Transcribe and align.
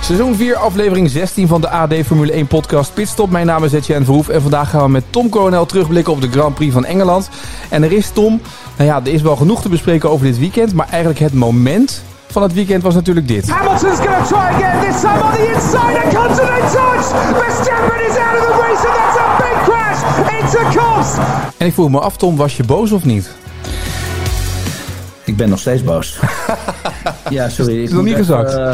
Seizoen 0.00 0.36
4, 0.36 0.56
aflevering 0.56 1.10
16 1.10 1.48
van 1.48 1.60
de 1.60 1.68
AD 1.68 1.94
Formule 2.04 2.32
1 2.32 2.46
podcast 2.46 2.94
Pitstop. 2.94 3.30
Mijn 3.30 3.46
naam 3.46 3.64
is 3.64 3.72
Etienne 3.72 4.04
Verhoef 4.04 4.28
en 4.28 4.42
vandaag 4.42 4.70
gaan 4.70 4.82
we 4.82 4.88
met 4.88 5.04
Tom 5.10 5.28
Coronel 5.28 5.66
terugblikken 5.66 6.12
op 6.12 6.20
de 6.20 6.30
Grand 6.30 6.54
Prix 6.54 6.72
van 6.72 6.84
Engeland. 6.84 7.28
En 7.68 7.82
er 7.82 7.92
is 7.92 8.10
Tom, 8.10 8.40
nou 8.76 8.90
ja, 8.90 9.00
er 9.00 9.12
is 9.12 9.22
wel 9.22 9.36
genoeg 9.36 9.62
te 9.62 9.68
bespreken 9.68 10.10
over 10.10 10.26
dit 10.26 10.38
weekend, 10.38 10.74
maar 10.74 10.88
eigenlijk 10.88 11.20
het 11.20 11.34
moment 11.34 12.02
van 12.26 12.42
het 12.42 12.52
weekend 12.52 12.82
was 12.82 12.94
natuurlijk 12.94 13.28
dit. 13.28 13.50
Hamilton's 13.50 13.96
to 13.96 14.04
try 14.04 14.36
again, 14.36 14.90
this 14.90 15.00
time 15.00 15.22
on 15.22 15.32
the 15.32 15.52
inside 15.54 16.04
and 16.04 16.14
comes 16.14 16.38
in 16.38 16.68
touch. 16.72 17.06
Verstappen 17.42 18.06
is 18.08 18.16
out 18.16 18.38
of 18.38 18.46
the 18.46 18.54
race 18.60 18.86
and 18.86 18.96
that's 18.96 19.18
a 19.18 19.36
big 19.36 19.62
crash 19.64 20.00
into 20.40 20.78
Cost. 20.80 21.18
En 21.56 21.66
ik 21.66 21.72
vroeg 21.72 21.90
me 21.90 22.00
af, 22.00 22.16
Tom, 22.16 22.36
was 22.36 22.56
je 22.56 22.64
boos 22.64 22.92
of 22.92 23.04
niet? 23.04 23.30
Ik 25.24 25.36
ben 25.36 25.48
nog 25.48 25.58
steeds 25.58 25.84
boos. 25.84 26.18
ja, 27.30 27.48
sorry. 27.48 27.82
Is 27.82 27.90
nog 27.90 28.04
niet 28.04 28.16
gezakt? 28.16 28.54
Uh, 28.54 28.72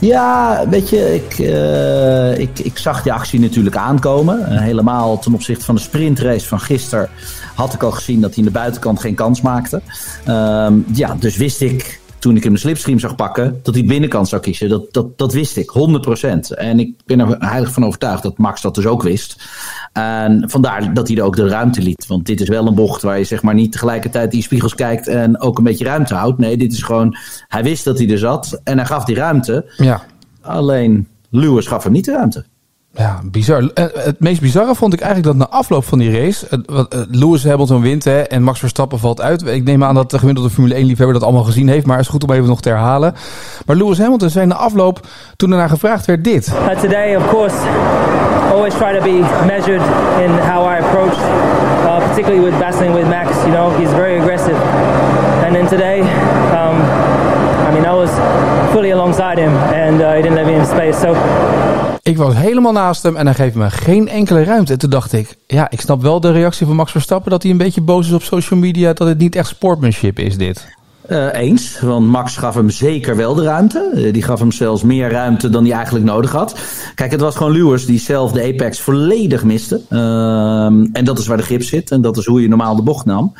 ja, 0.00 0.64
weet 0.68 0.88
je, 0.88 1.14
ik, 1.14 1.38
uh, 1.38 2.38
ik, 2.38 2.58
ik 2.58 2.78
zag 2.78 3.02
die 3.02 3.12
actie 3.12 3.40
natuurlijk 3.40 3.76
aankomen. 3.76 4.38
Uh, 4.40 4.60
helemaal 4.60 5.18
ten 5.18 5.34
opzichte 5.34 5.64
van 5.64 5.74
de 5.74 5.80
sprintrace 5.80 6.46
van 6.46 6.60
gisteren 6.60 7.08
had 7.54 7.74
ik 7.74 7.82
al 7.82 7.90
gezien 7.90 8.20
dat 8.20 8.30
hij 8.30 8.38
in 8.38 8.44
de 8.44 8.58
buitenkant 8.58 9.00
geen 9.00 9.14
kans 9.14 9.40
maakte. 9.40 9.82
Ehm, 10.24 10.74
ja, 10.92 11.16
dus 11.18 11.36
wist 11.36 11.60
ik 11.60 12.00
toen 12.20 12.36
ik 12.36 12.44
hem 12.44 12.52
de 12.52 12.58
slipstream 12.58 12.98
zag 12.98 13.14
pakken, 13.14 13.60
dat 13.62 13.74
hij 13.74 13.84
binnenkant 13.84 14.28
zou 14.28 14.42
kiezen. 14.42 14.68
Dat, 14.68 14.92
dat, 14.92 15.18
dat 15.18 15.32
wist 15.32 15.56
ik, 15.56 15.70
100%. 15.70 16.56
En 16.56 16.78
ik 16.78 16.94
ben 17.06 17.20
er 17.20 17.36
heilig 17.38 17.72
van 17.72 17.84
overtuigd 17.84 18.22
dat 18.22 18.38
Max 18.38 18.60
dat 18.60 18.74
dus 18.74 18.86
ook 18.86 19.02
wist. 19.02 19.42
En 19.92 20.44
vandaar 20.50 20.94
dat 20.94 21.08
hij 21.08 21.16
er 21.16 21.22
ook 21.22 21.36
de 21.36 21.48
ruimte 21.48 21.82
liet. 21.82 22.06
Want 22.06 22.26
dit 22.26 22.40
is 22.40 22.48
wel 22.48 22.66
een 22.66 22.74
bocht 22.74 23.02
waar 23.02 23.18
je 23.18 23.24
zeg 23.24 23.42
maar 23.42 23.54
niet 23.54 23.72
tegelijkertijd 23.72 24.30
die 24.30 24.42
spiegels 24.42 24.74
kijkt 24.74 25.06
en 25.06 25.40
ook 25.40 25.58
een 25.58 25.64
beetje 25.64 25.84
ruimte 25.84 26.14
houdt. 26.14 26.38
Nee, 26.38 26.56
dit 26.56 26.72
is 26.72 26.82
gewoon, 26.82 27.16
hij 27.48 27.62
wist 27.62 27.84
dat 27.84 27.98
hij 27.98 28.10
er 28.10 28.18
zat 28.18 28.60
en 28.64 28.76
hij 28.76 28.86
gaf 28.86 29.04
die 29.04 29.16
ruimte. 29.16 29.72
Ja. 29.76 30.02
Alleen 30.40 31.08
Lewis 31.30 31.66
gaf 31.66 31.82
hem 31.82 31.92
niet 31.92 32.04
de 32.04 32.12
ruimte. 32.12 32.44
Ja, 32.92 33.20
bizar. 33.24 33.70
Het 33.74 34.20
meest 34.20 34.40
bizarre 34.40 34.74
vond 34.74 34.92
ik 34.92 35.00
eigenlijk 35.00 35.38
dat 35.38 35.48
na 35.48 35.56
afloop 35.56 35.84
van 35.84 35.98
die 35.98 36.20
race, 36.20 36.46
Lewis 37.10 37.44
Hamilton 37.44 37.80
wint 37.80 38.04
hè, 38.04 38.20
en 38.20 38.42
Max 38.42 38.58
Verstappen 38.58 38.98
valt 38.98 39.20
uit. 39.20 39.46
Ik 39.46 39.64
neem 39.64 39.84
aan 39.84 39.94
dat 39.94 40.10
de 40.10 40.18
gemiddelde 40.18 40.50
Formule 40.50 40.74
1 40.74 40.86
liefhebber 40.86 41.14
dat 41.14 41.22
allemaal 41.24 41.44
gezien 41.44 41.68
heeft, 41.68 41.86
maar 41.86 41.96
het 41.96 42.04
is 42.04 42.10
goed 42.10 42.24
om 42.24 42.32
even 42.32 42.48
nog 42.48 42.60
te 42.60 42.68
herhalen. 42.68 43.14
Maar 43.66 43.76
Lewis 43.76 43.98
Hamilton 43.98 44.30
zei 44.30 44.46
na 44.46 44.54
afloop, 44.54 45.00
toen 45.36 45.50
er 45.50 45.56
naar 45.56 45.68
gevraagd 45.68 46.06
werd, 46.06 46.24
dit. 46.24 46.52
Today, 46.80 47.16
of 47.16 47.28
course, 47.28 47.56
always 48.52 48.74
try 48.74 48.98
to 48.98 49.02
be 49.02 49.44
measured 49.46 49.82
in 50.24 50.30
how 50.30 50.72
I 50.72 50.78
approach, 50.82 51.16
uh, 51.84 51.98
particularly 52.06 52.50
with 52.50 52.58
battling 52.58 52.94
with 52.94 53.08
Max. 53.08 53.28
You 53.30 53.52
know, 53.52 53.78
he's 53.78 53.90
very 53.90 54.18
aggressive. 54.18 54.56
And 55.44 55.54
then 55.54 55.66
today, 55.66 56.00
um, 56.52 56.76
mean, 57.80 57.94
I 57.94 57.96
was 57.96 58.10
fully 58.72 58.90
alongside 58.90 59.38
him 59.38 59.56
and 59.56 60.00
uh, 60.00 60.12
he 60.12 60.22
didn't 60.22 60.34
let 60.34 60.46
me 60.46 60.54
in 60.54 60.66
space. 60.66 61.14
Ik 62.02 62.16
was 62.16 62.34
helemaal 62.34 62.72
naast 62.72 63.02
hem 63.02 63.16
en 63.16 63.26
hij 63.26 63.34
geeft 63.34 63.54
me 63.54 63.70
geen 63.70 64.08
enkele 64.08 64.44
ruimte. 64.44 64.72
En 64.72 64.78
toen 64.78 64.90
dacht 64.90 65.12
ik, 65.12 65.36
ja, 65.46 65.70
ik 65.70 65.80
snap 65.80 66.02
wel 66.02 66.20
de 66.20 66.32
reactie 66.32 66.66
van 66.66 66.76
Max 66.76 66.90
Verstappen... 66.90 67.30
dat 67.30 67.42
hij 67.42 67.50
een 67.50 67.58
beetje 67.58 67.80
boos 67.80 68.06
is 68.06 68.12
op 68.12 68.22
social 68.22 68.60
media... 68.60 68.92
dat 68.92 69.08
het 69.08 69.18
niet 69.18 69.36
echt 69.36 69.48
sportmanship 69.48 70.18
is, 70.18 70.36
dit. 70.36 70.68
Uh, 71.10 71.32
eens, 71.32 71.80
want 71.80 72.06
Max 72.06 72.36
gaf 72.36 72.54
hem 72.54 72.70
zeker 72.70 73.16
wel 73.16 73.34
de 73.34 73.42
ruimte. 73.42 73.90
Uh, 73.94 74.12
die 74.12 74.22
gaf 74.22 74.38
hem 74.38 74.52
zelfs 74.52 74.82
meer 74.82 75.10
ruimte 75.10 75.50
dan 75.50 75.64
hij 75.64 75.72
eigenlijk 75.74 76.04
nodig 76.04 76.32
had. 76.32 76.58
Kijk, 76.94 77.10
het 77.10 77.20
was 77.20 77.36
gewoon 77.36 77.52
Lewis 77.52 77.86
die 77.86 77.98
zelf 77.98 78.32
de 78.32 78.42
apex 78.42 78.80
volledig 78.80 79.44
miste. 79.44 79.80
Uh, 79.90 80.64
en 80.64 81.04
dat 81.04 81.18
is 81.18 81.26
waar 81.26 81.36
de 81.36 81.42
grip 81.42 81.62
zit. 81.62 81.90
En 81.90 82.00
dat 82.00 82.16
is 82.16 82.26
hoe 82.26 82.42
je 82.42 82.48
normaal 82.48 82.76
de 82.76 82.82
bocht 82.82 83.04
nam. 83.04 83.32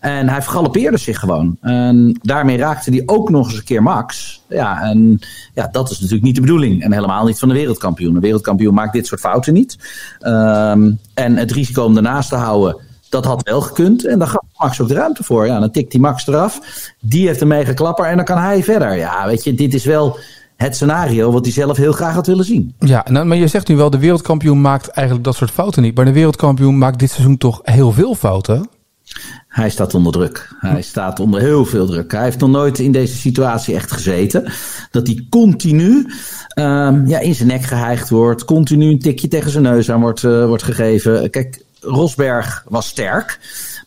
En 0.00 0.28
hij 0.28 0.42
vergalopeerde 0.42 0.96
zich 0.96 1.18
gewoon. 1.18 1.56
En 1.60 2.18
daarmee 2.22 2.56
raakte 2.56 2.90
hij 2.90 3.02
ook 3.06 3.30
nog 3.30 3.46
eens 3.46 3.58
een 3.58 3.64
keer 3.64 3.82
Max. 3.82 4.42
Ja, 4.48 4.82
en 4.82 5.18
ja, 5.54 5.68
dat 5.72 5.90
is 5.90 5.96
natuurlijk 5.96 6.24
niet 6.24 6.34
de 6.34 6.40
bedoeling. 6.40 6.82
En 6.82 6.92
helemaal 6.92 7.26
niet 7.26 7.38
van 7.38 7.48
de 7.48 7.54
wereldkampioen. 7.54 8.14
De 8.14 8.20
wereldkampioen 8.20 8.74
maakt 8.74 8.92
dit 8.92 9.06
soort 9.06 9.20
fouten 9.20 9.52
niet. 9.52 9.78
Um, 10.20 10.98
en 11.14 11.36
het 11.36 11.52
risico 11.52 11.82
om 11.82 11.96
ernaast 11.96 12.28
te 12.28 12.36
houden, 12.36 12.76
dat 13.08 13.24
had 13.24 13.42
wel 13.42 13.60
gekund. 13.60 14.06
En 14.06 14.18
daar 14.18 14.28
gaf 14.28 14.45
Max 14.58 14.80
ook 14.80 14.88
de 14.88 14.94
ruimte 14.94 15.24
voor. 15.24 15.46
Ja, 15.46 15.60
dan 15.60 15.70
tikt 15.70 15.90
die 15.90 16.00
Max 16.00 16.26
eraf. 16.26 16.60
Die 17.00 17.26
heeft 17.26 17.40
een 17.40 17.48
mega 17.48 17.72
klapper 17.72 18.04
en 18.04 18.16
dan 18.16 18.24
kan 18.24 18.38
hij 18.38 18.62
verder. 18.62 18.96
Ja, 18.96 19.26
weet 19.26 19.44
je, 19.44 19.54
dit 19.54 19.74
is 19.74 19.84
wel 19.84 20.18
het 20.56 20.74
scenario 20.74 21.32
wat 21.32 21.44
hij 21.44 21.54
zelf 21.54 21.76
heel 21.76 21.92
graag 21.92 22.14
had 22.14 22.26
willen 22.26 22.44
zien. 22.44 22.74
Ja, 22.78 23.04
nou, 23.10 23.26
maar 23.26 23.36
je 23.36 23.46
zegt 23.46 23.68
nu 23.68 23.76
wel, 23.76 23.90
de 23.90 23.98
wereldkampioen 23.98 24.60
maakt 24.60 24.88
eigenlijk 24.88 25.26
dat 25.26 25.36
soort 25.36 25.50
fouten 25.50 25.82
niet. 25.82 25.96
Maar 25.96 26.04
de 26.04 26.12
wereldkampioen 26.12 26.78
maakt 26.78 26.98
dit 26.98 27.10
seizoen 27.10 27.36
toch 27.36 27.60
heel 27.62 27.92
veel 27.92 28.14
fouten? 28.14 28.68
Hij 29.48 29.70
staat 29.70 29.94
onder 29.94 30.12
druk. 30.12 30.54
Hij 30.58 30.82
staat 30.82 31.20
onder 31.20 31.40
heel 31.40 31.64
veel 31.64 31.86
druk. 31.86 32.12
Hij 32.12 32.22
heeft 32.22 32.38
nog 32.38 32.50
nooit 32.50 32.78
in 32.78 32.92
deze 32.92 33.16
situatie 33.16 33.74
echt 33.74 33.92
gezeten. 33.92 34.52
Dat 34.90 35.06
hij 35.06 35.26
continu 35.30 36.06
um, 36.54 37.06
ja, 37.06 37.18
in 37.18 37.34
zijn 37.34 37.48
nek 37.48 37.62
geheigd 37.62 38.10
wordt. 38.10 38.44
Continu 38.44 38.90
een 38.90 38.98
tikje 38.98 39.28
tegen 39.28 39.50
zijn 39.50 39.62
neus 39.62 39.90
aan 39.90 40.00
wordt, 40.00 40.22
uh, 40.22 40.46
wordt 40.46 40.62
gegeven. 40.62 41.30
Kijk, 41.30 41.62
Rosberg 41.80 42.64
was 42.68 42.86
sterk. 42.86 43.38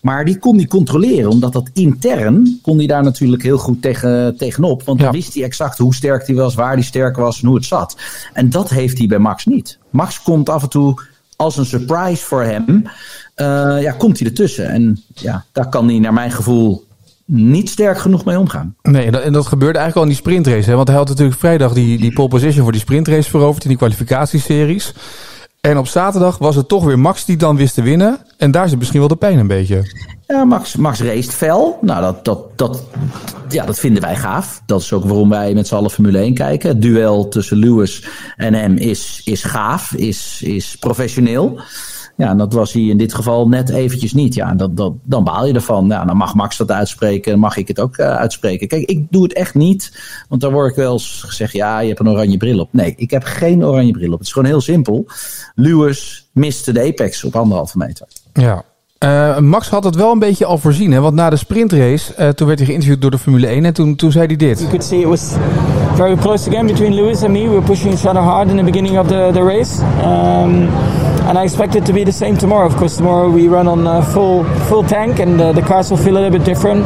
Maar 0.02 0.26
die 0.26 0.38
kon 0.38 0.56
hij 0.56 0.66
controleren, 0.66 1.30
omdat 1.30 1.54
dat 1.54 1.70
intern 1.74 2.60
kon 2.62 2.78
hij 2.78 2.88
daar 2.88 3.04
natuurlijk 3.04 3.44
heel 3.44 3.58
goed 3.58 3.82
tegen, 3.82 4.38
tegenop. 4.38 4.84
Want 4.84 5.00
ja. 5.00 5.06
dan 5.06 5.14
wist 5.14 5.34
hij 5.34 5.44
exact 5.44 5.78
hoe 5.78 5.96
sterk 5.96 6.28
hij 6.28 6.36
was, 6.36 6.56
waar 6.56 6.74
hij 6.74 6.82
sterk 6.82 7.16
was 7.16 7.42
en 7.42 7.48
hoe 7.48 7.56
het 7.56 7.66
zat. 7.66 7.98
En 8.34 8.50
dat 8.50 8.70
heeft 8.70 8.98
hij 8.98 9.08
bij 9.08 9.20
Max 9.20 9.46
niet. 9.46 9.78
Max 9.90 10.22
komt 10.22 10.50
af 10.50 10.64
en 10.64 10.70
toe 10.70 11.02
als 11.36 11.58
een 11.58 11.66
surprise 11.66 12.26
voor 12.26 12.44
hem. 12.44 12.84
Uh, 13.36 13.82
ja, 13.82 13.92
komt 13.92 14.20
hij 14.20 14.28
ertussen. 14.28 14.70
En 14.70 15.04
ja, 15.14 15.46
daar 15.52 15.70
kan 15.70 15.88
hij 15.88 16.00
naar 16.00 16.14
mijn 16.14 16.31
gevoel 16.31 16.88
niet 17.26 17.70
sterk 17.70 17.98
genoeg 17.98 18.26
mee 18.26 18.40
omgaan. 18.40 18.76
Nee, 18.81 19.06
en 19.06 19.12
dat, 19.12 19.22
en 19.22 19.34
dat 19.34 19.48
gebeurde 19.48 19.80
eigenlijk 19.80 19.96
al 19.96 20.04
in 20.04 20.10
die 20.10 20.18
sprintrace. 20.18 20.70
Hè? 20.70 20.76
Want 20.76 20.88
hij 20.88 20.98
had 20.98 21.08
natuurlijk 21.08 21.40
vrijdag 21.40 21.74
die, 21.74 21.98
die 21.98 22.14
pole 22.14 22.28
position 22.28 22.64
voor 22.64 22.72
die 22.72 22.81
sprintrace 22.81 23.30
veroverd 23.30 23.64
in 23.64 23.70
die 23.70 23.78
kwalificatieseries. 23.78 24.94
En 25.62 25.78
op 25.78 25.88
zaterdag 25.88 26.38
was 26.38 26.56
het 26.56 26.68
toch 26.68 26.84
weer 26.84 27.00
Max 27.00 27.25
die 27.25 27.38
dan 27.38 27.56
wist 27.56 27.74
te 27.74 27.81
winnen. 27.81 28.18
En 28.38 28.52
daar 28.52 28.70
zit 28.70 28.78
misschien 28.78 29.00
wel 29.00 29.08
de 29.08 29.16
pijn 29.16 29.38
een 29.38 29.47
beetje. 29.47 29.84
Ja, 30.28 30.46
Max, 30.46 30.75
Max 30.75 31.02
race 31.02 31.31
fel. 31.31 31.78
Nou, 31.81 32.02
dat, 32.02 32.25
dat, 32.25 32.58
dat, 32.58 32.84
ja, 33.50 33.66
dat 33.66 33.80
vinden 33.80 34.02
wij 34.02 34.16
gaaf. 34.16 34.62
Dat 34.66 34.81
is 34.81 34.94
ook 34.94 35.03
waarom 35.03 35.30
wij 35.30 35.53
met 35.53 35.68
z'n 35.68 35.75
allen 35.75 35.92
Formule 35.92 36.18
1 36.18 36.34
kijken. 36.34 36.69
Het 36.69 36.81
duel 36.81 37.28
tussen 37.28 37.58
Lewis 37.58 38.08
en 38.36 38.53
hem 38.53 38.78
is, 38.78 39.22
is 39.25 39.44
gaaf, 39.44 39.94
is, 39.94 40.42
is 40.44 40.75
professioneel. 40.75 41.59
Ja, 42.19 42.30
en 42.30 42.38
dat 42.38 42.53
was 42.53 42.74
hij 42.74 42.81
in 42.81 42.97
dit 42.97 43.13
geval 43.13 43.47
net 43.47 43.69
eventjes 43.69 44.13
niet. 44.13 44.34
Ja, 44.34 44.53
dat, 44.53 44.78
dat, 44.78 44.94
dan 45.03 45.24
baal 45.24 45.46
je 45.46 45.53
ervan. 45.53 45.88
Ja, 45.88 46.06
dan 46.06 46.18
mag 46.18 46.35
Max 46.35 46.57
dat 46.57 46.72
uitspreken 46.72 47.34
en 47.34 47.40
mag 47.40 47.57
ik 47.57 47.68
het 47.68 47.80
ook 47.80 47.97
uh, 47.97 48.16
uitspreken. 48.16 48.68
Kijk, 48.68 48.90
ik 48.90 49.06
doe 49.09 49.24
het 49.24 49.34
echt 49.34 49.56
niet. 49.56 50.00
Want 50.30 50.41
dan 50.41 50.52
word 50.52 50.69
ik 50.69 50.75
wel 50.75 50.94
eens 50.94 51.24
gezegd, 51.25 51.53
ja, 51.53 51.80
je 51.80 51.88
hebt 51.88 52.00
een 52.00 52.09
oranje 52.09 52.38
bril 52.38 52.59
op. 52.59 52.69
Nee, 52.72 52.94
ik 52.97 53.12
heb 53.12 53.24
geen 53.24 53.66
oranje 53.66 53.91
bril 53.91 54.12
op. 54.12 54.18
Het 54.18 54.28
is 54.28 54.34
gewoon 54.34 54.47
heel 54.47 54.62
simpel. 54.62 55.07
Lewis 55.56 56.30
miste 56.31 56.74
de 56.74 56.88
apex 56.88 57.24
op 57.24 57.35
anderhalve 57.35 57.78
meter. 57.78 58.07
Ja, 58.34 58.63
uh, 59.03 59.38
Max 59.38 59.69
had 59.69 59.84
het 59.84 59.96
wel 59.96 60.12
een 60.12 60.19
beetje 60.19 60.46
al 60.46 60.57
voorzien, 60.57 60.91
hè? 60.91 61.00
want 61.00 61.16
na 61.16 61.30
de 61.30 61.36
sprintrace, 61.36 62.13
uh, 62.19 62.28
toen 62.30 62.47
werd 62.47 62.59
hij 62.59 62.68
geïnterviewd 62.68 63.01
door 63.01 63.12
de 63.12 63.18
Formule 63.18 63.47
1 63.47 63.66
en 63.66 63.74
toen, 63.74 63.96
toen 63.96 64.12
zei 64.12 64.25
hij 64.25 64.36
dit. 64.36 64.57
You 64.57 64.69
could 64.69 64.86
see 64.86 65.00
it 65.00 65.07
was 65.07 65.34
very 65.96 66.16
close 66.16 66.50
again 66.50 66.66
between 66.66 66.94
Lewis 66.94 67.24
and 67.24 67.31
me. 67.31 67.44
We 67.44 67.50
were 67.50 67.62
pushing 67.62 67.94
each 67.94 68.06
other 68.06 68.22
hard 68.22 68.50
in 68.50 68.57
the 68.57 68.63
beginning 68.63 68.97
of 68.97 69.07
the, 69.07 69.30
the 69.34 69.44
race. 69.44 69.81
Um, 70.03 70.69
and 71.30 71.38
I 71.38 71.44
expect 71.44 71.76
it 71.76 71.86
to 71.86 71.94
be 71.94 72.04
the 72.04 72.12
same 72.12 72.36
tomorrow. 72.36 72.66
Of 72.66 72.76
course, 72.76 72.98
tomorrow 72.98 73.30
we 73.30 73.48
run 73.48 73.68
on 73.68 73.86
uh, 73.86 74.02
full, 74.02 74.44
full 74.68 74.84
tank 74.84 75.20
and 75.20 75.40
uh, 75.40 75.52
the 75.52 75.62
cars 75.62 75.92
will 75.92 75.98
feel 75.98 76.18
a 76.18 76.20
little 76.20 76.40
bit 76.40 76.44
different. 76.44 76.84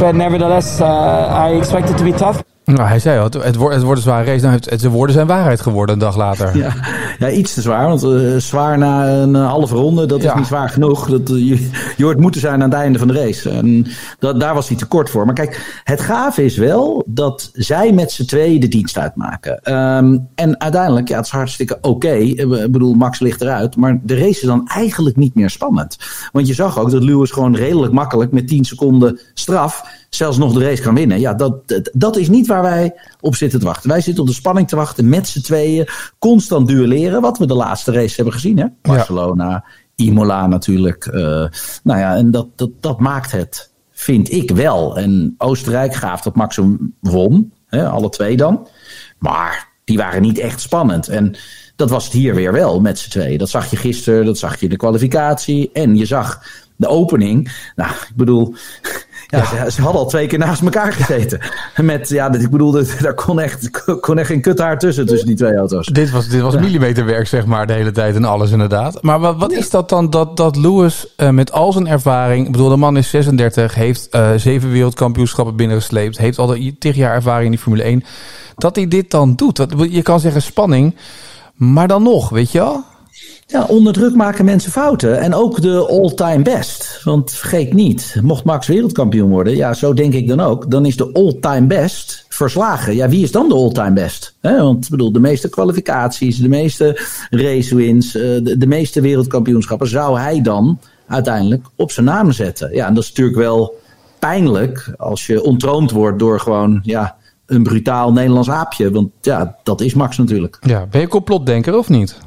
But 0.00 0.12
nevertheless, 0.12 0.80
uh, 0.80 0.86
I 0.86 1.50
expect 1.50 1.90
it 1.90 1.98
to 1.98 2.04
be 2.04 2.12
tough. 2.12 2.42
Nou, 2.66 2.88
hij 2.88 2.98
zei 2.98 3.18
al, 3.18 3.24
het, 3.24 3.56
wordt, 3.56 3.74
het 3.74 3.84
wordt 3.84 3.98
een 3.98 4.06
zware 4.06 4.24
race. 4.24 4.44
Nou, 4.44 4.58
het, 4.64 4.80
zijn 4.80 4.92
woorden 4.92 5.14
zijn 5.14 5.26
waarheid 5.26 5.60
geworden 5.60 5.94
een 5.94 6.00
dag 6.00 6.16
later. 6.16 6.56
Ja, 6.56 6.74
ja 7.18 7.30
iets 7.30 7.54
te 7.54 7.60
zwaar. 7.60 7.88
Want 7.88 8.04
uh, 8.04 8.36
zwaar 8.36 8.78
na 8.78 9.08
een 9.08 9.34
halve 9.34 9.74
ronde, 9.74 10.06
dat 10.06 10.22
is 10.22 10.34
niet 10.34 10.46
zwaar 10.46 10.68
genoeg. 10.68 11.08
Dat, 11.08 11.30
uh, 11.30 11.48
je, 11.48 11.70
je 11.96 12.04
hoort 12.04 12.20
moeten 12.20 12.40
zijn 12.40 12.62
aan 12.62 12.70
het 12.70 12.78
einde 12.78 12.98
van 12.98 13.08
de 13.08 13.14
race. 13.14 13.50
En 13.50 13.86
dat, 14.18 14.40
daar 14.40 14.54
was 14.54 14.68
hij 14.68 14.76
te 14.76 14.86
kort 14.86 15.10
voor. 15.10 15.24
Maar 15.24 15.34
kijk, 15.34 15.80
het 15.84 16.00
gave 16.00 16.44
is 16.44 16.56
wel 16.56 17.04
dat 17.08 17.50
zij 17.52 17.92
met 17.92 18.12
z'n 18.12 18.24
tweeën 18.24 18.60
de 18.60 18.68
dienst 18.68 18.98
uitmaken. 18.98 19.74
Um, 19.74 20.28
en 20.34 20.60
uiteindelijk, 20.60 21.08
ja, 21.08 21.16
het 21.16 21.26
is 21.26 21.32
hartstikke 21.32 21.76
oké. 21.76 21.88
Okay. 21.88 22.22
Ik 22.22 22.72
bedoel, 22.72 22.94
Max 22.94 23.20
ligt 23.20 23.40
eruit. 23.40 23.76
Maar 23.76 23.98
de 24.02 24.16
race 24.16 24.40
is 24.40 24.46
dan 24.46 24.68
eigenlijk 24.68 25.16
niet 25.16 25.34
meer 25.34 25.50
spannend. 25.50 25.96
Want 26.32 26.46
je 26.46 26.54
zag 26.54 26.78
ook 26.78 26.90
dat 26.90 27.02
Lewis 27.02 27.30
gewoon 27.30 27.56
redelijk 27.56 27.92
makkelijk 27.92 28.32
met 28.32 28.48
10 28.48 28.64
seconden 28.64 29.20
straf 29.34 30.04
zelfs 30.16 30.38
nog 30.38 30.52
de 30.52 30.64
race 30.64 30.82
kan 30.82 30.94
winnen. 30.94 31.20
Ja, 31.20 31.34
dat, 31.34 31.68
dat, 31.68 31.90
dat 31.92 32.16
is 32.16 32.28
niet 32.28 32.46
waar 32.46 32.62
wij 32.62 32.94
op 33.20 33.36
zitten 33.36 33.58
te 33.58 33.64
wachten. 33.64 33.90
Wij 33.90 34.00
zitten 34.00 34.22
op 34.22 34.28
de 34.28 34.34
spanning 34.34 34.68
te 34.68 34.76
wachten 34.76 35.08
met 35.08 35.28
z'n 35.28 35.40
tweeën. 35.40 35.88
Constant 36.18 36.68
duelleren, 36.68 37.20
wat 37.20 37.38
we 37.38 37.46
de 37.46 37.54
laatste 37.54 37.92
race 37.92 38.14
hebben 38.16 38.34
gezien. 38.34 38.58
Hè? 38.58 38.66
Barcelona, 38.82 39.64
Imola 39.94 40.46
natuurlijk. 40.46 41.06
Uh, 41.06 41.14
nou 41.82 42.00
ja, 42.00 42.16
en 42.16 42.30
dat, 42.30 42.46
dat, 42.54 42.70
dat 42.80 43.00
maakt 43.00 43.32
het, 43.32 43.70
vind 43.90 44.32
ik 44.32 44.50
wel. 44.50 44.96
En 44.96 45.34
Oostenrijk 45.38 45.94
gaaf 45.94 46.20
dat 46.22 46.36
Max 46.36 46.56
hem 46.56 46.94
won. 47.00 47.52
Hè, 47.66 47.88
alle 47.88 48.08
twee 48.08 48.36
dan. 48.36 48.68
Maar 49.18 49.68
die 49.84 49.96
waren 49.96 50.22
niet 50.22 50.38
echt 50.38 50.60
spannend. 50.60 51.08
En 51.08 51.36
dat 51.76 51.90
was 51.90 52.04
het 52.04 52.12
hier 52.12 52.34
weer 52.34 52.52
wel 52.52 52.80
met 52.80 52.98
z'n 52.98 53.10
tweeën. 53.10 53.38
Dat 53.38 53.48
zag 53.48 53.70
je 53.70 53.76
gisteren, 53.76 54.24
dat 54.24 54.38
zag 54.38 54.56
je 54.56 54.64
in 54.64 54.70
de 54.70 54.76
kwalificatie. 54.76 55.70
En 55.72 55.96
je 55.96 56.06
zag 56.06 56.42
de 56.76 56.86
opening. 56.86 57.52
Nou, 57.76 57.90
ik 57.90 58.12
bedoel, 58.16 58.54
ja, 59.26 59.44
Ze, 59.44 59.70
ze, 59.70 59.82
hadden 59.82 60.00
al 60.00 60.08
twee 60.08 60.26
keer 60.26 60.38
naast 60.38 60.62
elkaar 60.62 60.92
gezeten. 60.92 61.40
Met, 61.82 62.08
ja, 62.08 62.32
ik 62.32 62.50
bedoel, 62.50 62.72
daar 63.00 63.14
kon 63.14 63.40
echt, 63.40 63.70
kon 64.00 64.18
echt 64.18 64.26
geen 64.26 64.40
kuthaar 64.40 64.78
tussen, 64.78 65.06
tussen 65.06 65.26
die 65.26 65.36
twee 65.36 65.56
auto's. 65.56 65.86
Dit 65.86 66.10
was, 66.10 66.28
dit 66.28 66.40
was 66.40 66.54
ja. 66.54 66.60
millimeterwerk, 66.60 67.26
zeg 67.26 67.46
maar, 67.46 67.66
de 67.66 67.72
hele 67.72 67.90
tijd 67.90 68.14
en 68.14 68.24
alles 68.24 68.50
inderdaad. 68.50 69.02
Maar 69.02 69.20
wat, 69.20 69.36
wat 69.36 69.52
is 69.52 69.70
dat 69.70 69.88
dan, 69.88 70.10
dat, 70.10 70.36
dat 70.36 70.56
Lewis 70.56 71.06
uh, 71.16 71.30
met 71.30 71.52
al 71.52 71.72
zijn 71.72 71.86
ervaring... 71.86 72.46
Ik 72.46 72.52
bedoel, 72.52 72.68
de 72.68 72.76
man 72.76 72.96
is 72.96 73.10
36, 73.10 73.74
heeft 73.74 74.08
uh, 74.14 74.30
zeven 74.36 74.70
wereldkampioenschappen 74.70 75.56
binnengesleept... 75.56 76.18
heeft 76.18 76.38
al 76.38 76.56
tig 76.78 76.96
jaar 76.96 77.14
ervaring 77.14 77.44
in 77.44 77.50
die 77.50 77.60
Formule 77.60 77.82
1. 77.82 78.04
Dat 78.56 78.76
hij 78.76 78.88
dit 78.88 79.10
dan 79.10 79.34
doet. 79.34 79.56
Dat, 79.56 79.72
je 79.90 80.02
kan 80.02 80.20
zeggen 80.20 80.42
spanning, 80.42 80.96
maar 81.54 81.88
dan 81.88 82.02
nog, 82.02 82.28
weet 82.28 82.52
je 82.52 82.58
wel? 82.58 82.84
Ja, 83.48 83.64
onder 83.64 83.92
druk 83.92 84.14
maken 84.14 84.44
mensen 84.44 84.72
fouten. 84.72 85.20
En 85.20 85.34
ook 85.34 85.62
de 85.62 85.86
all-time 85.88 86.42
best. 86.42 87.00
Want 87.04 87.32
vergeet 87.32 87.72
niet, 87.72 88.16
mocht 88.22 88.44
Max 88.44 88.66
wereldkampioen 88.66 89.30
worden, 89.30 89.56
ja, 89.56 89.74
zo 89.74 89.94
denk 89.94 90.12
ik 90.12 90.28
dan 90.28 90.40
ook, 90.40 90.70
dan 90.70 90.86
is 90.86 90.96
de 90.96 91.12
all-time 91.12 91.66
best 91.66 92.26
verslagen. 92.28 92.94
Ja, 92.94 93.08
wie 93.08 93.22
is 93.22 93.32
dan 93.32 93.48
de 93.48 93.54
all-time 93.54 93.92
best? 93.92 94.36
He, 94.40 94.62
want 94.62 94.88
bedoel, 94.90 95.12
de 95.12 95.20
meeste 95.20 95.48
kwalificaties, 95.48 96.38
de 96.38 96.48
meeste 96.48 97.00
racewins, 97.30 98.12
de, 98.12 98.54
de 98.58 98.66
meeste 98.66 99.00
wereldkampioenschappen 99.00 99.88
zou 99.88 100.18
hij 100.18 100.42
dan 100.42 100.78
uiteindelijk 101.06 101.66
op 101.76 101.90
zijn 101.90 102.06
naam 102.06 102.32
zetten. 102.32 102.74
Ja, 102.74 102.86
en 102.86 102.94
dat 102.94 103.02
is 103.02 103.08
natuurlijk 103.08 103.38
wel 103.38 103.74
pijnlijk 104.18 104.94
als 104.96 105.26
je 105.26 105.42
ontroond 105.42 105.90
wordt 105.90 106.18
door 106.18 106.40
gewoon, 106.40 106.80
ja, 106.82 107.16
een 107.46 107.62
brutaal 107.62 108.12
Nederlands 108.12 108.50
aapje. 108.50 108.90
Want 108.90 109.10
ja, 109.20 109.56
dat 109.62 109.80
is 109.80 109.94
Max 109.94 110.16
natuurlijk. 110.16 110.58
Ja, 110.60 110.86
ben 110.86 111.00
je 111.00 111.08
complotdenker 111.08 111.78
of 111.78 111.88
niet? 111.88 112.18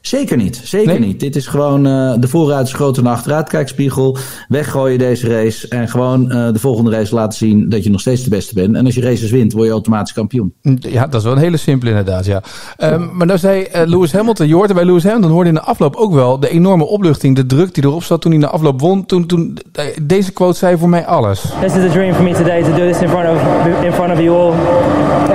Zeker 0.00 0.36
niet, 0.36 0.60
zeker 0.64 1.00
niet. 1.00 1.20
Dit 1.20 1.36
is 1.36 1.46
gewoon 1.46 1.86
uh, 1.86 2.14
de 2.18 2.28
vooruit 2.28 2.66
is 2.66 2.72
groter 2.72 3.02
dan 3.02 3.12
achteruitkijkspiegel. 3.12 4.16
Weggooien 4.48 4.98
deze 4.98 5.28
race 5.28 5.68
en 5.68 5.88
gewoon 5.88 6.22
uh, 6.22 6.52
de 6.52 6.58
volgende 6.58 6.90
race 6.90 7.14
laten 7.14 7.38
zien 7.38 7.68
dat 7.68 7.84
je 7.84 7.90
nog 7.90 8.00
steeds 8.00 8.24
de 8.24 8.30
beste 8.30 8.54
bent. 8.54 8.76
En 8.76 8.84
als 8.84 8.94
je 8.94 9.00
races 9.00 9.30
wint, 9.30 9.52
word 9.52 9.66
je 9.66 9.72
automatisch 9.72 10.12
kampioen. 10.12 10.54
Ja, 10.78 11.06
dat 11.06 11.14
is 11.14 11.22
wel 11.22 11.32
een 11.32 11.38
hele 11.38 11.56
simpele 11.56 11.90
inderdaad, 11.90 12.26
ja. 12.26 12.42
Um, 12.78 13.10
maar 13.12 13.26
nou 13.26 13.38
zei 13.38 13.66
uh, 13.74 13.82
Lewis 13.84 14.12
Hamilton, 14.12 14.48
je 14.48 14.54
hoorde 14.54 14.74
bij 14.74 14.84
Lewis 14.84 15.04
Hamilton, 15.04 15.30
hoorde 15.30 15.48
in 15.48 15.54
de 15.54 15.62
afloop 15.62 15.96
ook 15.96 16.12
wel 16.12 16.40
de 16.40 16.48
enorme 16.48 16.84
opluchting, 16.84 17.36
de 17.36 17.46
druk 17.46 17.74
die 17.74 17.84
erop 17.84 18.02
zat 18.02 18.20
toen 18.20 18.32
hij 18.32 18.40
de 18.40 18.48
afloop 18.48 18.80
won. 18.80 19.06
Toen, 19.06 19.26
toen, 19.26 19.58
deze 20.02 20.32
quote 20.32 20.58
zei 20.58 20.76
voor 20.76 20.88
mij 20.88 21.06
alles. 21.06 21.40
This 21.60 21.74
is 21.74 21.84
a 21.84 21.92
dream 21.92 22.14
for 22.14 22.24
me 22.24 22.32
today 22.32 22.62
to 22.62 22.74
do 22.74 22.90
this 22.90 23.00
in 23.00 23.08
front 23.08 23.28
of, 23.28 23.66
in 23.84 23.92
front 23.92 24.12
of 24.12 24.20
you 24.20 24.36
all. 24.36 24.52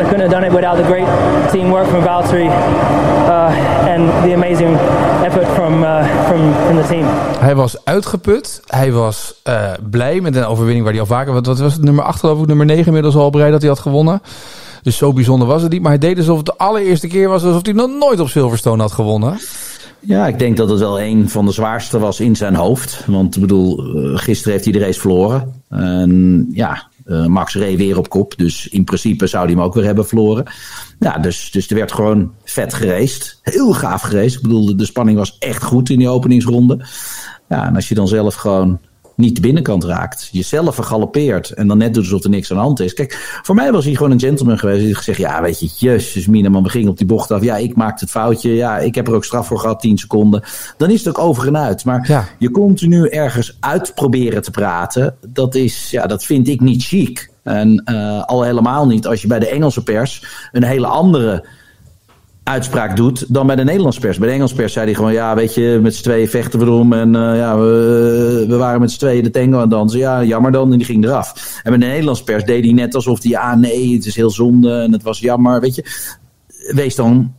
I 0.04 0.06
couldn't 0.06 0.22
have 0.22 0.32
done 0.32 0.46
it 0.46 0.54
without 0.54 0.78
the 0.78 0.84
great 0.84 1.08
teamwork 1.52 1.88
from 1.88 2.04
Valtteri 2.04 2.48
uh, 2.48 3.92
and 3.94 4.24
the 4.24 4.34
amazing 4.34 4.76
effort 5.24 5.48
from, 5.48 5.84
uh, 5.84 6.06
from, 6.28 6.54
from 6.66 6.76
the 6.82 6.88
team. 6.88 7.06
Hij 7.40 7.56
was 7.56 7.86
uitgeput. 7.86 8.62
Hij 8.68 8.92
was 8.92 9.34
uh, 9.48 9.72
blij 9.90 10.22
met 10.22 10.36
een 10.36 10.46
overwinning 10.46 10.84
waar 10.84 10.94
hij 10.94 11.02
al 11.02 11.08
vaker... 11.08 11.34
Wat, 11.34 11.46
wat 11.46 11.60
was 11.60 11.74
het, 11.74 11.84
nummer 11.84 12.04
8 12.04 12.20
geloof 12.20 12.42
ik, 12.42 12.48
nummer 12.48 12.66
9 12.66 12.86
inmiddels 12.86 13.16
al 13.16 13.30
bereid 13.30 13.52
dat 13.52 13.62
hij 13.62 13.70
had 13.70 13.80
gewonnen. 13.80 14.22
Dus 14.82 14.98
zo 14.98 15.14
bijzonder 15.14 15.48
was 15.48 15.62
het 15.62 15.72
niet. 15.72 15.82
Maar 15.82 15.92
hij 15.92 16.00
deed 16.00 16.18
alsof 16.18 16.38
het 16.38 16.46
de 16.46 16.58
allereerste 16.58 17.08
keer 17.08 17.30
was... 17.30 17.44
alsof 17.44 17.66
hij 17.66 17.74
nog 17.74 17.90
nooit 18.00 18.20
op 18.20 18.30
Silverstone 18.30 18.82
had 18.82 18.92
gewonnen. 18.92 19.40
Ja, 20.00 20.28
ik 20.28 20.40
denk 20.40 20.58
dat 20.58 20.70
het 20.70 20.80
wel 20.80 21.02
een 21.02 21.30
van 21.30 21.46
de 21.46 21.52
zwaarste 21.52 22.00
was 22.00 22.20
in 22.20 22.36
zijn 22.36 22.56
hoofd. 22.56 23.04
Want 23.08 23.36
ik 23.36 23.42
bedoel, 23.42 23.96
uh, 23.96 24.18
gisteren 24.18 24.52
heeft 24.52 24.64
hij 24.64 24.74
de 24.74 24.80
race 24.80 25.00
verloren. 25.00 25.62
En 25.70 26.48
ja, 26.54 26.88
uh, 27.06 27.26
Max 27.26 27.56
reed 27.56 27.78
weer 27.78 27.98
op 27.98 28.10
kop. 28.10 28.34
Dus 28.38 28.68
in 28.68 28.84
principe 28.84 29.28
zou 29.28 29.46
hij 29.46 29.54
hem 29.54 29.64
ook 29.64 29.74
weer 29.74 29.86
hebben 29.86 30.08
verloren. 30.08 30.46
Ja, 31.00 31.18
dus, 31.18 31.52
dus 31.52 31.70
er 31.70 31.76
werd 31.76 31.92
gewoon 31.92 32.34
vet 32.44 32.74
gereest. 32.74 33.40
Heel 33.42 33.74
gaaf 33.74 34.02
gereest. 34.02 34.36
Ik 34.36 34.42
bedoel, 34.42 34.66
de, 34.66 34.76
de 34.76 34.86
spanning 34.86 35.18
was 35.18 35.38
echt 35.38 35.64
goed 35.64 35.90
in 35.90 36.00
die 36.00 36.10
openingsronde. 36.10 36.86
Ja, 37.50 37.66
en 37.66 37.76
als 37.76 37.90
je 37.90 37.96
dan 37.96 38.08
zelf 38.08 38.36
gewoon 38.36 38.80
niet 39.15 39.36
de 39.36 39.42
binnenkant 39.42 39.83
raakt. 39.83 40.30
Jezelf 40.31 40.75
vergalopeert 40.75 41.50
en 41.50 41.68
dan 41.68 41.77
net 41.77 41.94
doet 41.94 42.04
alsof 42.04 42.24
er 42.24 42.30
niks 42.30 42.51
aan 42.51 42.57
de 42.57 42.63
hand 42.63 42.80
is. 42.80 42.94
Kijk, 42.94 43.39
voor 43.44 43.56
mij 43.56 43.71
was 43.71 43.86
hij 43.86 43.94
gewoon 43.94 44.12
een 44.12 44.19
gentleman 44.19 44.57
geweest. 44.57 44.83
Die 44.83 44.95
gezegd, 44.95 45.18
ja 45.18 45.42
weet 45.42 45.60
je, 45.60 45.69
jezus 45.77 46.27
man, 46.27 46.63
we 46.63 46.69
gingen 46.69 46.89
op 46.89 46.98
die 46.98 47.07
bocht 47.07 47.31
af. 47.31 47.44
Ja, 47.44 47.57
ik 47.57 47.75
maakte 47.75 48.04
het 48.04 48.13
foutje. 48.13 48.56
Ja, 48.56 48.77
ik 48.77 48.95
heb 48.95 49.07
er 49.07 49.13
ook 49.13 49.25
straf 49.25 49.48
voor 49.48 49.60
gehad, 49.60 49.80
10 49.80 49.98
seconden. 49.98 50.44
Dan 50.77 50.89
is 50.89 51.06
het 51.06 51.18
ook 51.18 51.25
over 51.25 51.48
en 51.48 51.57
uit. 51.57 51.86
Maar 51.86 52.06
ja. 52.07 52.27
je 52.39 52.51
continu 52.51 53.07
ergens 53.07 53.57
uit 53.60 53.92
proberen 53.95 54.42
te 54.42 54.51
praten. 54.51 55.15
Dat 55.27 55.56
is, 55.56 55.92
ja, 55.92 56.07
dat 56.07 56.24
vind 56.24 56.48
ik 56.48 56.62
niet 56.62 56.83
chic. 56.83 57.31
En 57.44 57.83
uh, 57.86 58.24
al 58.24 58.44
helemaal 58.44 58.88
niet 58.88 59.07
als 59.07 59.21
je 59.21 59.27
bij 59.27 59.39
de 59.39 59.48
Engelse 59.48 59.83
pers 59.83 60.25
een 60.51 60.63
hele 60.63 60.88
andere 60.88 61.45
uitspraak 62.44 62.95
doet 62.95 63.34
dan 63.34 63.48
bij 63.48 63.56
de 63.56 63.63
Nederlandse 63.63 64.00
pers. 64.00 64.18
Bij 64.18 64.28
de 64.28 64.34
Engelse 64.34 64.56
pers 64.56 64.74
zei 64.74 64.86
hij 64.86 64.95
gewoon, 64.95 65.13
ja, 65.13 65.36
weet 65.36 65.54
je, 65.54 65.80
met 65.81 65.95
z'n 65.95 66.04
tweeën 66.04 66.30
vechten 66.30 66.60
we 66.60 66.66
erom. 66.66 66.94
En 66.94 67.07
uh, 67.07 67.38
ja, 67.38 67.57
we, 67.57 68.45
we 68.48 68.56
waren 68.56 68.80
met 68.80 68.92
z'n 68.92 69.00
tweeën 69.00 69.24
de 69.24 69.30
tango 69.30 69.56
aan 69.56 69.62
het 69.62 69.69
dansen. 69.69 70.00
Ja, 70.00 70.24
jammer 70.24 70.51
dan. 70.51 70.72
En 70.72 70.78
die 70.78 70.88
ging 70.88 71.06
eraf. 71.06 71.60
En 71.63 71.72
bij 71.72 71.80
de 71.80 71.86
Nederlandse 71.86 72.24
pers 72.24 72.44
deed 72.44 72.63
hij 72.63 72.74
net 72.74 72.95
alsof 72.95 73.22
hij, 73.22 73.31
ja, 73.31 73.56
nee, 73.56 73.94
het 73.94 74.06
is 74.06 74.16
heel 74.16 74.30
zonde 74.30 74.81
en 74.81 74.92
het 74.92 75.04
was 75.04 75.19
jammer. 75.19 75.62
Weet 75.62 75.75
je, 75.75 75.86
wees 76.75 76.95
dan 76.95 77.34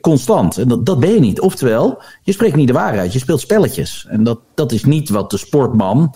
constant. 0.00 0.58
En 0.58 0.68
dat, 0.68 0.86
dat 0.86 1.00
ben 1.00 1.14
je 1.14 1.20
niet. 1.20 1.40
Oftewel, 1.40 2.02
je 2.22 2.32
spreekt 2.32 2.56
niet 2.56 2.66
de 2.66 2.72
waarheid. 2.72 3.12
Je 3.12 3.18
speelt 3.18 3.40
spelletjes. 3.40 4.06
En 4.08 4.24
dat, 4.24 4.40
dat 4.54 4.72
is 4.72 4.84
niet 4.84 5.08
wat 5.08 5.30
de 5.30 5.36
sportman 5.36 6.14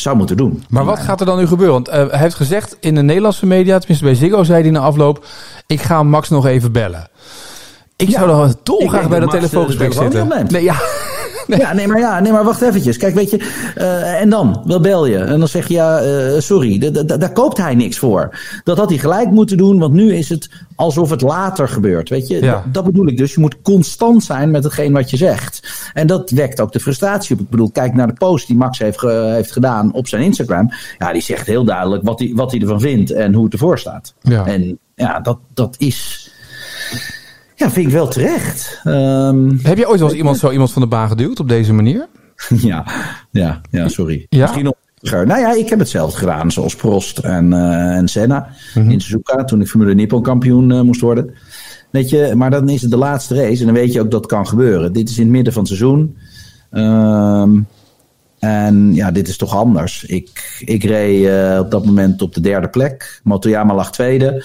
zou 0.00 0.16
moeten 0.16 0.36
doen. 0.36 0.64
Maar 0.68 0.84
wat 0.84 0.98
gaat 0.98 1.20
er 1.20 1.26
dan 1.26 1.38
nu 1.38 1.46
gebeuren? 1.46 1.74
Want 1.74 1.88
uh, 1.88 1.94
hij 1.94 2.20
heeft 2.20 2.34
gezegd 2.34 2.76
in 2.80 2.94
de 2.94 3.02
Nederlandse 3.02 3.46
media, 3.46 3.78
tenminste 3.78 4.04
bij 4.04 4.14
Ziggo 4.14 4.44
zei 4.44 4.62
hij 4.62 4.70
na 4.70 4.80
afloop, 4.80 5.26
ik 5.66 5.82
ga 5.82 6.02
Max 6.02 6.28
nog 6.28 6.46
even 6.46 6.72
bellen. 6.72 7.08
Ik 7.96 8.08
ja, 8.08 8.18
zou 8.18 8.28
dan 8.28 8.54
dolgraag 8.62 9.08
bij 9.08 9.20
dat 9.20 9.30
telefoongesprek 9.30 9.92
zitten. 9.92 10.46
Nee, 10.48 10.62
ja. 10.62 10.76
Nee. 11.48 11.58
Ja, 11.68 11.72
nee 11.72 11.86
maar, 11.86 11.98
ja, 11.98 12.20
nee, 12.20 12.32
maar 12.32 12.44
wacht 12.44 12.62
eventjes. 12.62 12.96
Kijk, 12.96 13.14
weet 13.14 13.30
je, 13.30 13.36
uh, 13.78 14.20
en 14.20 14.30
dan? 14.30 14.62
Wel 14.64 14.80
bel 14.80 15.06
je. 15.06 15.18
En 15.18 15.38
dan 15.38 15.48
zeg 15.48 15.68
je, 15.68 15.74
ja, 15.74 16.02
uh, 16.02 16.40
sorry, 16.40 16.92
daar 17.18 17.32
koopt 17.32 17.56
hij 17.56 17.74
niks 17.74 17.98
voor. 17.98 18.38
Dat 18.64 18.78
had 18.78 18.88
hij 18.88 18.98
gelijk 18.98 19.30
moeten 19.30 19.56
doen, 19.56 19.78
want 19.78 19.92
nu 19.92 20.14
is 20.14 20.28
het 20.28 20.50
alsof 20.74 21.10
het 21.10 21.20
later 21.20 21.68
gebeurt. 21.68 22.08
Weet 22.08 22.28
je, 22.28 22.42
ja. 22.42 22.64
dat 22.72 22.84
bedoel 22.84 23.06
ik 23.06 23.16
dus. 23.16 23.34
Je 23.34 23.40
moet 23.40 23.62
constant 23.62 24.24
zijn 24.24 24.50
met 24.50 24.64
hetgeen 24.64 24.92
wat 24.92 25.10
je 25.10 25.16
zegt. 25.16 25.90
En 25.94 26.06
dat 26.06 26.30
wekt 26.30 26.60
ook 26.60 26.72
de 26.72 26.80
frustratie 26.80 27.34
op. 27.36 27.42
Ik 27.42 27.48
bedoel, 27.48 27.70
kijk 27.70 27.94
naar 27.94 28.06
de 28.06 28.12
post 28.12 28.46
die 28.46 28.56
Max 28.56 28.78
heeft, 28.78 28.98
ge, 28.98 29.30
heeft 29.34 29.52
gedaan 29.52 29.92
op 29.92 30.08
zijn 30.08 30.22
Instagram. 30.22 30.70
Ja, 30.98 31.12
die 31.12 31.22
zegt 31.22 31.46
heel 31.46 31.64
duidelijk 31.64 32.04
wat 32.04 32.18
hij, 32.18 32.32
wat 32.34 32.50
hij 32.50 32.60
ervan 32.60 32.80
vindt 32.80 33.10
en 33.10 33.34
hoe 33.34 33.44
het 33.44 33.52
ervoor 33.52 33.78
staat. 33.78 34.14
Ja. 34.20 34.46
En 34.46 34.78
ja, 34.94 35.20
dat, 35.20 35.38
dat 35.54 35.74
is 35.78 36.30
ja, 37.58 37.70
vind 37.70 37.86
ik 37.86 37.92
wel 37.92 38.08
terecht. 38.08 38.80
Um, 38.84 39.58
Heb 39.62 39.78
je 39.78 39.88
ooit 39.88 40.00
wel 40.00 40.08
eens 40.08 40.18
iemand 40.18 40.38
zo 40.38 40.50
iemand 40.50 40.72
van 40.72 40.82
de 40.82 40.88
baan 40.88 41.08
geduwd 41.08 41.40
op 41.40 41.48
deze 41.48 41.72
manier? 41.72 42.08
ja, 42.70 42.86
ja, 43.30 43.60
ja, 43.70 43.88
sorry. 43.88 44.26
Ja? 44.28 44.40
Misschien 44.40 44.64
nog 44.64 44.74
nou 45.00 45.40
ja, 45.40 45.54
ik 45.54 45.68
heb 45.68 45.78
hetzelfde 45.78 46.18
gedaan, 46.18 46.52
zoals 46.52 46.76
Prost 46.76 47.18
en, 47.18 47.52
uh, 47.52 47.96
en 47.96 48.08
Senna 48.08 48.48
mm-hmm. 48.74 48.92
in 48.92 49.00
Suzuka, 49.00 49.44
toen 49.44 49.60
ik 49.60 49.68
Formule 49.68 49.94
Nippon 49.94 50.22
kampioen 50.22 50.70
uh, 50.70 50.80
moest 50.80 51.00
worden. 51.00 51.34
Weet 51.90 52.10
je, 52.10 52.32
maar 52.36 52.50
dan 52.50 52.68
is 52.68 52.82
het 52.82 52.90
de 52.90 52.96
laatste 52.96 53.34
race 53.34 53.60
en 53.60 53.66
dan 53.66 53.74
weet 53.74 53.92
je 53.92 54.00
ook 54.00 54.10
dat 54.10 54.26
kan 54.26 54.46
gebeuren. 54.46 54.92
Dit 54.92 55.08
is 55.08 55.16
in 55.16 55.22
het 55.22 55.32
midden 55.32 55.52
van 55.52 55.62
het 55.62 55.72
seizoen. 55.72 56.16
Um, 56.70 57.66
en 58.38 58.94
ja, 58.94 59.10
dit 59.10 59.28
is 59.28 59.36
toch 59.36 59.56
anders. 59.56 60.04
Ik, 60.04 60.62
ik 60.64 60.84
reed 60.84 61.24
uh, 61.24 61.58
op 61.60 61.70
dat 61.70 61.84
moment 61.84 62.22
op 62.22 62.34
de 62.34 62.40
derde 62.40 62.68
plek. 62.68 63.20
Motoyama 63.24 63.74
lag 63.74 63.92
tweede. 63.92 64.44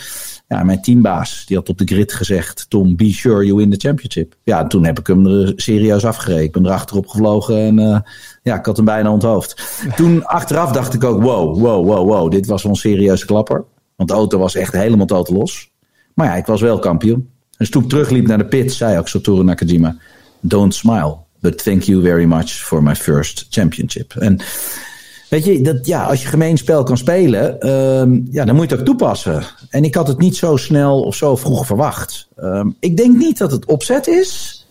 Ja, 0.54 0.64
mijn 0.64 0.82
teambaas 0.82 1.44
die 1.46 1.58
had 1.58 1.70
op 1.70 1.78
de 1.78 1.86
grid 1.86 2.14
gezegd: 2.14 2.66
Tom, 2.70 2.96
be 2.96 3.14
sure 3.14 3.46
you 3.46 3.58
win 3.58 3.70
the 3.70 3.88
championship. 3.88 4.36
Ja, 4.44 4.68
toen 4.68 4.86
heb 4.86 5.00
ik 5.00 5.08
hem 5.08 5.26
er 5.26 5.54
serieus 5.56 6.06
afgereden. 6.06 6.44
Ik 6.44 6.52
ben 6.52 6.66
erachterop 6.66 7.08
gevlogen 7.08 7.58
en 7.58 7.80
uh, 7.80 8.00
ja, 8.44 8.56
ik 8.60 8.66
had 8.66 8.76
hem 8.76 8.86
bijna 8.86 9.12
onthoofd. 9.12 9.78
Toen 9.96 10.26
achteraf 10.26 10.72
dacht 10.72 10.94
ik 10.94 11.04
ook: 11.04 11.24
wow, 11.24 11.60
wow, 11.60 11.86
wow, 11.86 12.08
wow, 12.08 12.32
dit 12.32 12.46
was 12.46 12.64
wel 12.64 12.72
een 12.72 12.78
serieuze 12.78 13.26
klapper. 13.26 13.64
Want 13.96 14.10
de 14.10 14.16
auto 14.16 14.38
was 14.38 14.56
echt 14.56 14.74
helemaal 14.74 15.06
tot 15.06 15.30
los. 15.30 15.72
Maar 16.14 16.28
ja, 16.28 16.36
ik 16.36 16.46
was 16.46 16.62
wel 16.62 16.80
kampioen. 16.80 17.30
En 17.58 17.72
toen 17.72 17.84
ik 17.84 17.90
terugliep 17.90 18.28
naar 18.28 18.38
de 18.38 18.46
pit, 18.46 18.74
zei 18.74 18.98
ook 18.98 19.08
Satoru 19.08 19.44
Nakajima: 19.44 19.96
Don't 20.40 20.74
smile, 20.74 21.18
but 21.40 21.64
thank 21.64 21.82
you 21.82 22.02
very 22.02 22.26
much 22.26 22.50
for 22.50 22.84
my 22.84 22.96
first 22.96 23.48
championship. 23.50 24.14
En 24.16 24.40
Weet 25.34 25.46
je, 25.46 25.62
dat, 25.62 25.86
ja, 25.86 26.04
als 26.04 26.22
je 26.22 26.28
gemeen 26.28 26.58
spel 26.58 26.84
kan 26.84 26.98
spelen, 26.98 27.70
um, 27.70 28.28
ja, 28.32 28.46
dan 28.46 28.56
moet 28.56 28.70
je 28.70 28.72
het 28.72 28.80
ook 28.80 28.86
toepassen. 28.86 29.44
En 29.70 29.84
ik 29.84 29.96
had 29.96 30.08
het 30.08 30.18
niet 30.18 30.36
zo 30.36 30.56
snel 30.56 31.02
of 31.02 31.16
zo 31.16 31.36
vroeg 31.36 31.66
verwacht. 31.66 32.28
Um, 32.38 32.76
ik 32.80 32.98
denk 32.98 33.18
niet 33.18 33.38
dat 33.38 33.52
het 33.52 33.66
opzet 33.66 34.08
is. 34.08 34.66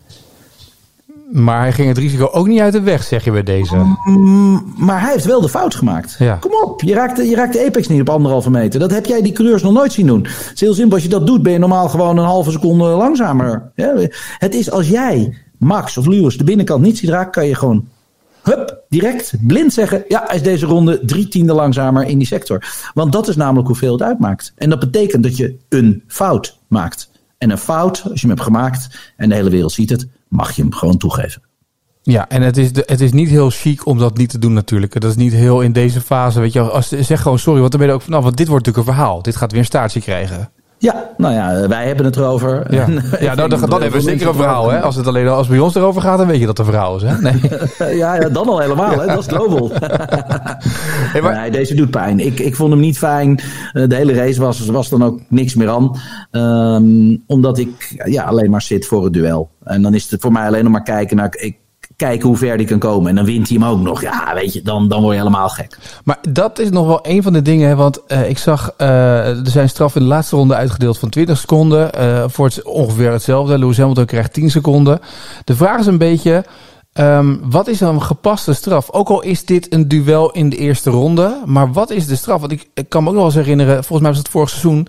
Maar 1.30 1.60
hij 1.60 1.72
ging 1.72 1.88
het 1.88 1.98
risico 1.98 2.28
ook 2.32 2.46
niet 2.46 2.60
uit 2.60 2.72
de 2.72 2.80
weg, 2.80 3.02
zeg 3.02 3.24
je 3.24 3.30
bij 3.30 3.42
deze. 3.42 3.76
Mm, 4.04 4.74
maar 4.76 5.00
hij 5.00 5.12
heeft 5.12 5.24
wel 5.24 5.40
de 5.40 5.48
fout 5.48 5.74
gemaakt. 5.74 6.16
Ja. 6.18 6.36
Kom 6.36 6.52
op, 6.64 6.82
je 6.82 6.94
raakt, 6.94 7.16
de, 7.16 7.28
je 7.28 7.34
raakt 7.34 7.52
de 7.52 7.66
apex 7.66 7.88
niet 7.88 8.00
op 8.00 8.10
anderhalve 8.10 8.50
meter. 8.50 8.80
Dat 8.80 8.90
heb 8.90 9.06
jij 9.06 9.22
die 9.22 9.32
coureurs 9.32 9.62
nog 9.62 9.72
nooit 9.72 9.92
zien 9.92 10.06
doen. 10.06 10.22
Het 10.22 10.52
is 10.54 10.60
heel 10.60 10.74
simpel, 10.74 10.94
als 10.94 11.02
je 11.02 11.08
dat 11.08 11.26
doet 11.26 11.42
ben 11.42 11.52
je 11.52 11.58
normaal 11.58 11.88
gewoon 11.88 12.16
een 12.16 12.24
halve 12.24 12.50
seconde 12.50 12.84
langzamer. 12.84 13.70
Ja, 13.74 13.94
het 14.38 14.54
is 14.54 14.70
als 14.70 14.88
jij 14.88 15.36
Max 15.58 15.96
of 15.96 16.06
Lewis 16.06 16.38
de 16.38 16.44
binnenkant 16.44 16.82
niet 16.82 16.98
ziet 16.98 17.10
raken, 17.10 17.32
kan 17.32 17.46
je 17.46 17.54
gewoon 17.54 17.84
hup, 18.42 18.84
direct, 18.88 19.32
blind 19.40 19.72
zeggen... 19.72 20.04
ja, 20.08 20.30
is 20.30 20.42
deze 20.42 20.66
ronde 20.66 21.00
drie 21.04 21.28
tiende 21.28 21.52
langzamer 21.52 22.06
in 22.06 22.18
die 22.18 22.26
sector. 22.26 22.64
Want 22.94 23.12
dat 23.12 23.28
is 23.28 23.36
namelijk 23.36 23.66
hoeveel 23.66 23.92
het 23.92 24.02
uitmaakt. 24.02 24.52
En 24.56 24.70
dat 24.70 24.78
betekent 24.78 25.22
dat 25.22 25.36
je 25.36 25.56
een 25.68 26.04
fout 26.06 26.58
maakt. 26.66 27.10
En 27.38 27.50
een 27.50 27.58
fout, 27.58 28.02
als 28.10 28.20
je 28.20 28.26
hem 28.26 28.36
hebt 28.36 28.46
gemaakt 28.46 29.12
en 29.16 29.28
de 29.28 29.34
hele 29.34 29.50
wereld 29.50 29.72
ziet 29.72 29.90
het... 29.90 30.08
mag 30.28 30.52
je 30.52 30.62
hem 30.62 30.72
gewoon 30.72 30.96
toegeven. 30.96 31.42
Ja, 32.02 32.28
en 32.28 32.42
het 32.42 32.56
is, 32.56 32.72
de, 32.72 32.82
het 32.86 33.00
is 33.00 33.12
niet 33.12 33.28
heel 33.28 33.50
chic 33.50 33.86
om 33.86 33.98
dat 33.98 34.16
niet 34.16 34.30
te 34.30 34.38
doen 34.38 34.52
natuurlijk. 34.52 35.00
Dat 35.00 35.10
is 35.10 35.16
niet 35.16 35.32
heel 35.32 35.60
in 35.60 35.72
deze 35.72 36.00
fase, 36.00 36.40
weet 36.40 36.52
je 36.52 36.60
Als, 36.60 36.88
zeg 36.88 37.22
gewoon 37.22 37.38
sorry, 37.38 37.60
want 37.60 37.70
dan 37.70 37.80
ben 37.80 37.88
je 37.88 37.94
ook 37.94 38.02
vanaf. 38.02 38.22
Want 38.22 38.36
dit 38.36 38.48
wordt 38.48 38.66
natuurlijk 38.66 38.88
een 38.88 38.94
verhaal. 38.94 39.22
Dit 39.22 39.36
gaat 39.36 39.50
weer 39.50 39.60
een 39.60 39.66
staartje 39.66 40.00
krijgen. 40.00 40.50
Ja, 40.82 41.10
nou 41.16 41.34
ja, 41.34 41.68
wij 41.68 41.86
hebben 41.86 42.04
het 42.04 42.16
erover. 42.16 42.74
Ja, 42.74 42.86
ja 43.20 43.34
nou, 43.34 43.48
dan, 43.48 43.60
dan 43.60 43.82
hebben 43.82 44.00
we 44.00 44.00
zeker 44.00 44.28
een 44.28 44.34
verhaal. 44.34 44.70
Hè? 44.70 44.80
Als 44.80 44.96
het 44.96 45.06
alleen 45.06 45.28
als 45.28 45.46
bij 45.46 45.58
ons 45.58 45.74
erover 45.74 46.02
gaat, 46.02 46.18
dan 46.18 46.26
weet 46.26 46.40
je 46.40 46.46
dat 46.46 46.58
een 46.58 46.64
verhaal 46.64 46.96
is. 46.96 47.02
Hè? 47.02 47.20
Nee. 47.20 47.40
ja, 47.98 48.14
ja, 48.14 48.28
dan 48.28 48.48
al 48.48 48.58
helemaal. 48.58 49.00
Hè? 49.00 49.06
Dat 49.06 49.18
is 49.18 49.26
global. 49.26 49.70
hey, 51.12 51.20
maar... 51.20 51.34
Nee, 51.34 51.50
deze 51.50 51.74
doet 51.74 51.90
pijn. 51.90 52.20
Ik, 52.20 52.40
ik 52.40 52.56
vond 52.56 52.70
hem 52.70 52.80
niet 52.80 52.98
fijn. 52.98 53.40
Eh, 53.72 53.88
de 53.88 53.94
hele 53.94 54.12
race 54.12 54.40
was, 54.40 54.66
was 54.66 54.88
dan 54.88 55.04
ook 55.04 55.20
niks 55.28 55.54
meer 55.54 55.68
aan. 55.68 55.96
Um, 56.30 57.22
omdat 57.26 57.58
ik 57.58 58.02
ja, 58.04 58.22
alleen 58.22 58.50
maar 58.50 58.62
zit 58.62 58.86
voor 58.86 59.04
het 59.04 59.12
duel. 59.12 59.50
En 59.64 59.82
dan 59.82 59.94
is 59.94 60.10
het 60.10 60.20
voor 60.20 60.32
mij 60.32 60.46
alleen 60.46 60.62
nog 60.62 60.72
maar 60.72 60.82
kijken 60.82 61.16
naar... 61.16 61.36
Ik, 61.38 61.56
kijken 62.06 62.28
hoe 62.28 62.36
ver 62.36 62.56
die 62.56 62.66
kan 62.66 62.78
komen. 62.78 63.08
En 63.08 63.14
dan 63.14 63.24
wint 63.24 63.48
hij 63.48 63.58
hem 63.58 63.68
ook 63.68 63.80
nog. 63.80 64.02
Ja, 64.02 64.34
weet 64.34 64.52
je, 64.52 64.62
dan, 64.62 64.88
dan 64.88 65.00
word 65.00 65.12
je 65.12 65.18
helemaal 65.18 65.48
gek. 65.48 65.78
Maar 66.04 66.18
dat 66.28 66.58
is 66.58 66.70
nog 66.70 66.86
wel 66.86 66.98
een 67.02 67.22
van 67.22 67.32
de 67.32 67.42
dingen. 67.42 67.76
Want 67.76 68.00
uh, 68.08 68.28
ik 68.28 68.38
zag, 68.38 68.74
uh, 68.78 69.28
er 69.28 69.50
zijn 69.50 69.68
straffen 69.68 70.00
in 70.00 70.06
de 70.06 70.12
laatste 70.12 70.36
ronde 70.36 70.54
uitgedeeld 70.54 70.98
van 70.98 71.08
20 71.08 71.38
seconden. 71.38 71.90
Uh, 71.98 72.24
voor 72.26 72.46
het, 72.46 72.62
ongeveer 72.62 73.12
hetzelfde. 73.12 73.58
Lewis 73.58 73.78
Hamilton 73.78 74.04
krijgt 74.04 74.32
10 74.32 74.50
seconden. 74.50 75.00
De 75.44 75.56
vraag 75.56 75.78
is 75.78 75.86
een 75.86 75.98
beetje... 75.98 76.44
Um, 76.94 77.40
wat 77.50 77.68
is 77.68 77.78
dan 77.78 77.94
een 77.94 78.02
gepaste 78.02 78.52
straf? 78.52 78.90
Ook 78.90 79.08
al 79.08 79.22
is 79.22 79.44
dit 79.44 79.72
een 79.72 79.88
duel 79.88 80.30
in 80.30 80.48
de 80.48 80.56
eerste 80.56 80.90
ronde. 80.90 81.42
Maar 81.44 81.72
wat 81.72 81.90
is 81.90 82.06
de 82.06 82.16
straf? 82.16 82.40
Want 82.40 82.52
ik, 82.52 82.68
ik 82.74 82.88
kan 82.88 83.02
me 83.02 83.08
ook 83.08 83.14
nog 83.14 83.24
wel 83.24 83.32
eens 83.32 83.42
herinneren. 83.44 83.74
Volgens 83.74 84.00
mij 84.00 84.10
was 84.10 84.18
het 84.18 84.28
vorig 84.28 84.48
seizoen. 84.48 84.86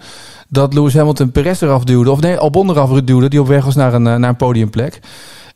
Dat 0.49 0.73
Lewis 0.73 0.93
Hamilton 0.93 1.31
Perez 1.31 1.61
eraf 1.61 1.83
duwde. 1.83 2.11
Of 2.11 2.19
nee, 2.19 2.37
Albon 2.37 2.69
eraf 2.69 3.01
duwde. 3.01 3.29
Die 3.29 3.41
op 3.41 3.47
weg 3.47 3.65
was 3.65 3.75
naar 3.75 3.93
een, 3.93 4.01
naar 4.01 4.23
een 4.23 4.35
podiumplek. 4.35 4.99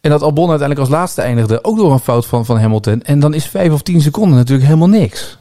En 0.01 0.09
dat 0.09 0.21
Albon 0.21 0.49
uiteindelijk 0.49 0.89
als 0.89 0.97
laatste 0.97 1.21
eindigde, 1.21 1.63
ook 1.63 1.77
door 1.77 1.91
een 1.91 1.99
fout 1.99 2.25
van, 2.25 2.45
van 2.45 2.59
Hamilton. 2.59 3.01
En 3.01 3.19
dan 3.19 3.33
is 3.33 3.45
vijf 3.45 3.73
of 3.73 3.81
tien 3.81 4.01
seconden 4.01 4.37
natuurlijk 4.37 4.67
helemaal 4.67 4.89
niks. 4.89 5.37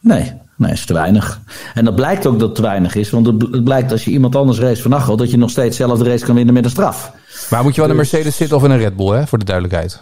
Nee, 0.00 0.32
nee, 0.56 0.72
is 0.72 0.84
te 0.84 0.92
weinig. 0.92 1.40
En 1.74 1.84
dat 1.84 1.94
blijkt 1.94 2.26
ook 2.26 2.38
dat 2.38 2.48
het 2.48 2.54
te 2.56 2.62
weinig 2.62 2.94
is. 2.94 3.10
Want 3.10 3.26
het 3.26 3.64
blijkt 3.64 3.92
als 3.92 4.04
je 4.04 4.10
iemand 4.10 4.36
anders 4.36 4.58
race 4.58 4.82
van 4.82 4.94
Achel, 4.94 5.16
dat 5.16 5.30
je 5.30 5.36
nog 5.36 5.50
steeds 5.50 5.76
zelf 5.76 5.98
de 5.98 6.04
race 6.04 6.24
kan 6.24 6.34
winnen 6.34 6.54
met 6.54 6.64
een 6.64 6.70
straf. 6.70 7.12
Maar 7.50 7.62
moet 7.62 7.74
je 7.74 7.80
wel 7.80 7.90
dus... 7.90 7.98
een 7.98 8.10
Mercedes 8.10 8.36
zitten 8.36 8.56
of 8.56 8.64
in 8.64 8.70
een 8.70 8.78
Red 8.78 8.96
Bull, 8.96 9.16
hè, 9.16 9.26
voor 9.26 9.38
de 9.38 9.44
duidelijkheid? 9.44 10.00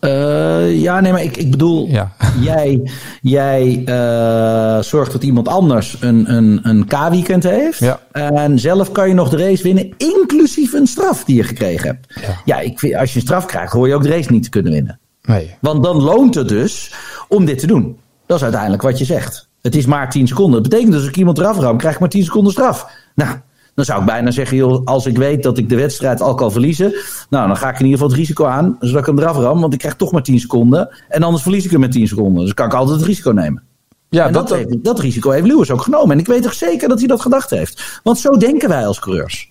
Uh, 0.00 0.82
ja, 0.82 1.00
nee, 1.00 1.12
maar 1.12 1.22
ik, 1.22 1.36
ik 1.36 1.50
bedoel, 1.50 1.86
ja. 1.88 2.12
jij, 2.40 2.90
jij 3.22 3.82
uh, 3.86 4.82
zorgt 4.82 5.12
dat 5.12 5.22
iemand 5.22 5.48
anders 5.48 5.96
een, 6.00 6.34
een, 6.34 6.60
een 6.62 6.86
K-weekend 6.86 7.42
heeft. 7.42 7.78
Ja. 7.78 8.00
En 8.12 8.58
zelf 8.58 8.92
kan 8.92 9.08
je 9.08 9.14
nog 9.14 9.28
de 9.28 9.36
race 9.36 9.62
winnen, 9.62 9.94
inclusief 9.96 10.72
een 10.72 10.86
straf 10.86 11.24
die 11.24 11.36
je 11.36 11.42
gekregen 11.42 11.86
hebt. 11.86 12.20
Ja, 12.20 12.40
ja 12.44 12.60
ik 12.60 12.78
vind, 12.78 12.94
als 12.94 13.10
je 13.10 13.16
een 13.16 13.26
straf 13.26 13.46
krijgt, 13.46 13.72
hoor 13.72 13.88
je 13.88 13.94
ook 13.94 14.02
de 14.02 14.08
race 14.08 14.32
niet 14.32 14.42
te 14.42 14.50
kunnen 14.50 14.72
winnen. 14.72 14.98
Nee. 15.22 15.54
Want 15.60 15.82
dan 15.82 16.02
loont 16.02 16.34
het 16.34 16.48
dus 16.48 16.92
om 17.28 17.44
dit 17.44 17.58
te 17.58 17.66
doen. 17.66 17.98
Dat 18.26 18.36
is 18.36 18.42
uiteindelijk 18.42 18.82
wat 18.82 18.98
je 18.98 19.04
zegt. 19.04 19.48
Het 19.62 19.74
is 19.74 19.86
maar 19.86 20.10
10 20.10 20.26
seconden. 20.26 20.62
Dat 20.62 20.70
betekent 20.70 20.92
dus 20.92 21.00
als 21.00 21.10
ik 21.10 21.16
iemand 21.16 21.38
eraf 21.38 21.58
ram, 21.58 21.76
krijg 21.76 21.94
ik 21.94 22.00
maar 22.00 22.08
10 22.08 22.24
seconden 22.24 22.52
straf. 22.52 22.90
Nou, 23.14 23.36
dan 23.76 23.84
zou 23.84 24.00
ik 24.00 24.06
bijna 24.06 24.30
zeggen, 24.30 24.56
joh, 24.56 24.84
als 24.84 25.06
ik 25.06 25.16
weet 25.16 25.42
dat 25.42 25.58
ik 25.58 25.68
de 25.68 25.76
wedstrijd 25.76 26.20
al 26.20 26.34
kan 26.34 26.52
verliezen, 26.52 26.94
nou, 27.30 27.46
dan 27.46 27.56
ga 27.56 27.68
ik 27.68 27.78
in 27.78 27.84
ieder 27.84 27.92
geval 27.92 28.08
het 28.08 28.18
risico 28.18 28.44
aan, 28.44 28.76
zodat 28.80 29.00
ik 29.00 29.06
hem 29.06 29.18
eraf 29.18 29.36
ram, 29.36 29.60
want 29.60 29.72
ik 29.72 29.78
krijg 29.78 29.94
toch 29.94 30.12
maar 30.12 30.22
10 30.22 30.40
seconden. 30.40 30.88
En 31.08 31.22
anders 31.22 31.42
verlies 31.42 31.64
ik 31.64 31.70
hem 31.70 31.80
met 31.80 31.92
10 31.92 32.08
seconden. 32.08 32.44
Dus 32.44 32.54
kan 32.54 32.66
ik 32.66 32.74
altijd 32.74 32.98
het 32.98 33.06
risico 33.06 33.30
nemen. 33.30 33.62
Ja, 34.08 34.28
dat, 34.28 34.48
dat, 34.48 34.58
heeft, 34.58 34.84
dat, 34.84 35.00
risico 35.00 35.30
heeft 35.30 35.46
Lewis 35.46 35.70
ook 35.70 35.82
genomen. 35.82 36.10
En 36.10 36.18
ik 36.18 36.26
weet 36.26 36.42
toch 36.42 36.54
zeker 36.54 36.88
dat 36.88 36.98
hij 36.98 37.08
dat 37.08 37.20
gedacht 37.20 37.50
heeft. 37.50 38.00
Want 38.02 38.18
zo 38.18 38.36
denken 38.36 38.68
wij 38.68 38.86
als 38.86 38.98
coureurs. 38.98 39.50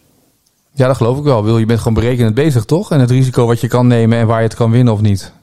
Ja, 0.74 0.88
dat 0.88 0.98
geloof 0.98 1.18
ik 1.18 1.24
wel. 1.24 1.44
Wil, 1.44 1.58
je 1.58 1.66
bent 1.66 1.80
gewoon 1.80 1.94
berekenend 1.94 2.36
bezig, 2.36 2.66
toch? 2.66 2.92
En 2.92 3.00
het 3.00 3.12
risico 3.12 3.46
wat 3.46 3.62
je 3.62 3.68
kan 3.68 3.88
nemen 3.88 4.18
en 4.18 4.28
waar 4.28 4.38
je 4.38 4.48
het 4.48 4.56
kan 4.56 4.72
winnen 4.72 4.94
of 4.94 5.02
niet. 5.02 5.34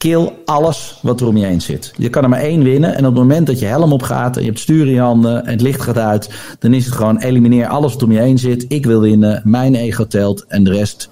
Kill 0.00 0.32
alles 0.44 0.98
wat 1.02 1.20
er 1.20 1.26
om 1.26 1.36
je 1.36 1.46
heen 1.46 1.60
zit. 1.60 1.92
Je 1.96 2.08
kan 2.08 2.22
er 2.22 2.28
maar 2.28 2.40
één 2.40 2.62
winnen. 2.62 2.94
En 2.94 3.06
op 3.06 3.12
het 3.12 3.22
moment 3.22 3.46
dat 3.46 3.58
je 3.58 3.66
helm 3.66 3.92
op 3.92 4.02
gaat 4.02 4.36
en 4.36 4.42
je 4.42 4.48
hebt 4.48 4.60
stuur 4.60 4.86
in 4.86 4.92
je 4.92 5.00
handen 5.00 5.44
en 5.44 5.50
het 5.50 5.60
licht 5.60 5.80
gaat 5.80 5.98
uit, 5.98 6.30
dan 6.58 6.72
is 6.72 6.84
het 6.84 6.94
gewoon 6.94 7.18
elimineer 7.18 7.66
alles 7.66 7.92
wat 7.92 8.02
om 8.02 8.12
je 8.12 8.18
heen 8.18 8.38
zit. 8.38 8.64
Ik 8.68 8.86
wil 8.86 9.00
winnen, 9.00 9.42
mijn 9.44 9.74
ego 9.74 10.06
telt 10.06 10.44
en 10.46 10.64
de 10.64 10.70
rest, 10.70 11.10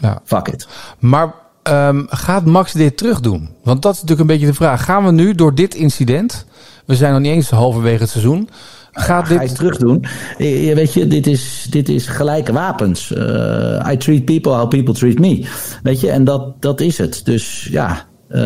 ja. 0.00 0.20
fuck 0.24 0.48
it. 0.48 0.68
Maar 0.98 1.34
um, 1.62 2.06
gaat 2.10 2.44
Max 2.44 2.72
dit 2.72 2.96
terug 2.96 3.20
doen? 3.20 3.48
Want 3.62 3.82
dat 3.82 3.94
is 3.94 4.00
natuurlijk 4.00 4.28
een 4.28 4.34
beetje 4.34 4.50
de 4.50 4.58
vraag. 4.58 4.84
Gaan 4.84 5.04
we 5.04 5.12
nu 5.12 5.34
door 5.34 5.54
dit 5.54 5.74
incident, 5.74 6.46
we 6.84 6.96
zijn 6.96 7.12
nog 7.12 7.20
niet 7.20 7.32
eens 7.32 7.50
halverwege 7.50 8.02
het 8.02 8.10
seizoen, 8.10 8.48
Gaat 8.96 9.28
dit... 9.28 9.36
Ga 9.36 9.42
je 9.42 9.52
terug 9.52 9.76
doen? 9.76 10.04
Je, 10.38 10.74
weet 10.74 10.92
je, 10.92 11.06
dit 11.06 11.26
is, 11.26 11.66
dit 11.70 11.88
is 11.88 12.06
gelijke 12.06 12.52
wapens. 12.52 13.10
Uh, 13.10 13.88
I 13.92 13.96
treat 13.96 14.24
people 14.24 14.52
how 14.52 14.68
people 14.68 14.94
treat 14.94 15.18
me. 15.18 15.46
Weet 15.82 16.00
je, 16.00 16.10
en 16.10 16.24
dat, 16.24 16.62
dat 16.62 16.80
is 16.80 16.98
het. 16.98 17.20
Dus 17.24 17.68
ja. 17.70 18.06
Uh, 18.30 18.38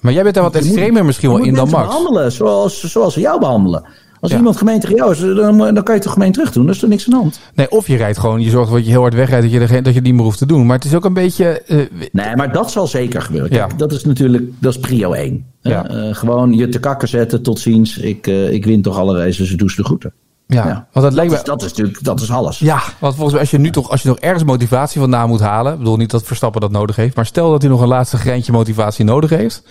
maar 0.00 0.12
jij 0.12 0.22
bent 0.22 0.34
daar 0.34 0.44
wat 0.44 0.54
extremer 0.54 1.04
misschien 1.04 1.30
wel 1.30 1.38
in 1.38 1.54
dan 1.54 1.68
Max. 1.68 1.86
behandelen 1.86 2.32
zoals, 2.32 2.80
zoals 2.80 3.14
ze 3.14 3.20
jou 3.20 3.40
behandelen. 3.40 3.84
Als 4.20 4.30
ja. 4.30 4.36
iemand 4.36 4.56
gemeen 4.56 4.80
tegen 4.80 4.96
jou 4.96 5.10
is, 5.10 5.18
dan, 5.18 5.58
dan 5.58 5.82
kan 5.82 5.94
je 5.94 6.00
toch 6.00 6.12
gemeen 6.12 6.32
terug 6.32 6.52
doen. 6.52 6.66
Dat 6.66 6.74
is 6.74 6.82
er 6.82 6.88
niks 6.88 7.04
aan 7.04 7.10
de 7.10 7.16
hand. 7.16 7.40
Nee, 7.54 7.70
of 7.70 7.86
je 7.86 7.96
rijdt 7.96 8.18
gewoon, 8.18 8.40
je 8.40 8.50
zorgt 8.50 8.72
dat 8.72 8.84
je 8.84 8.90
heel 8.90 9.00
hard 9.00 9.14
wegrijdt, 9.14 9.42
dat 9.42 9.52
je, 9.52 9.74
er, 9.74 9.82
dat 9.82 9.94
je 9.94 10.00
niet 10.00 10.14
meer 10.14 10.22
hoeft 10.22 10.38
te 10.38 10.46
doen. 10.46 10.66
Maar 10.66 10.76
het 10.76 10.84
is 10.84 10.94
ook 10.94 11.04
een 11.04 11.14
beetje... 11.14 11.62
Uh, 11.66 11.86
nee, 12.12 12.36
maar 12.36 12.52
dat 12.52 12.70
zal 12.70 12.86
zeker 12.86 13.22
gebeuren. 13.22 13.50
Kijk, 13.50 13.70
ja. 13.70 13.76
dat 13.76 13.92
is 13.92 14.04
natuurlijk, 14.04 14.50
dat 14.58 14.74
is 14.74 14.80
prio 14.80 15.12
1. 15.12 15.44
Ja. 15.60 15.90
Uh, 15.90 16.14
gewoon 16.14 16.52
je 16.52 16.68
te 16.68 16.80
kakken 16.80 17.08
zetten, 17.08 17.42
tot 17.42 17.58
ziens. 17.58 17.98
Ik, 17.98 18.26
uh, 18.26 18.52
ik 18.52 18.64
win 18.64 18.82
toch 18.82 18.98
alle 18.98 19.18
races, 19.18 19.36
dus 19.36 19.56
doe 19.56 19.72
de 19.76 19.84
groeten. 19.84 20.12
Ja, 20.46 20.66
ja, 20.66 20.86
want 20.92 21.06
dat, 21.06 21.14
lijkt 21.14 21.32
me... 21.32 21.40
dat 21.42 21.62
is 21.62 21.68
natuurlijk 21.68 22.04
dat 22.04 22.20
is 22.20 22.30
alles. 22.30 22.58
Ja, 22.58 22.82
want 22.98 23.14
volgens 23.14 23.32
mij 23.32 23.40
als 23.40 23.50
je 23.50 23.58
nu 23.58 23.70
toch 23.70 23.90
als 23.90 24.02
je 24.02 24.08
nog 24.08 24.18
ergens 24.18 24.44
motivatie 24.44 25.00
vandaan 25.00 25.28
moet 25.28 25.40
halen, 25.40 25.72
ik 25.72 25.78
bedoel 25.78 25.96
niet 25.96 26.10
dat 26.10 26.22
Verstappen 26.22 26.60
dat 26.60 26.70
nodig 26.70 26.96
heeft, 26.96 27.16
maar 27.16 27.26
stel 27.26 27.50
dat 27.50 27.62
hij 27.62 27.70
nog 27.70 27.80
een 27.80 27.88
laatste 27.88 28.16
greintje 28.16 28.52
motivatie 28.52 29.04
nodig 29.04 29.30
heeft, 29.30 29.62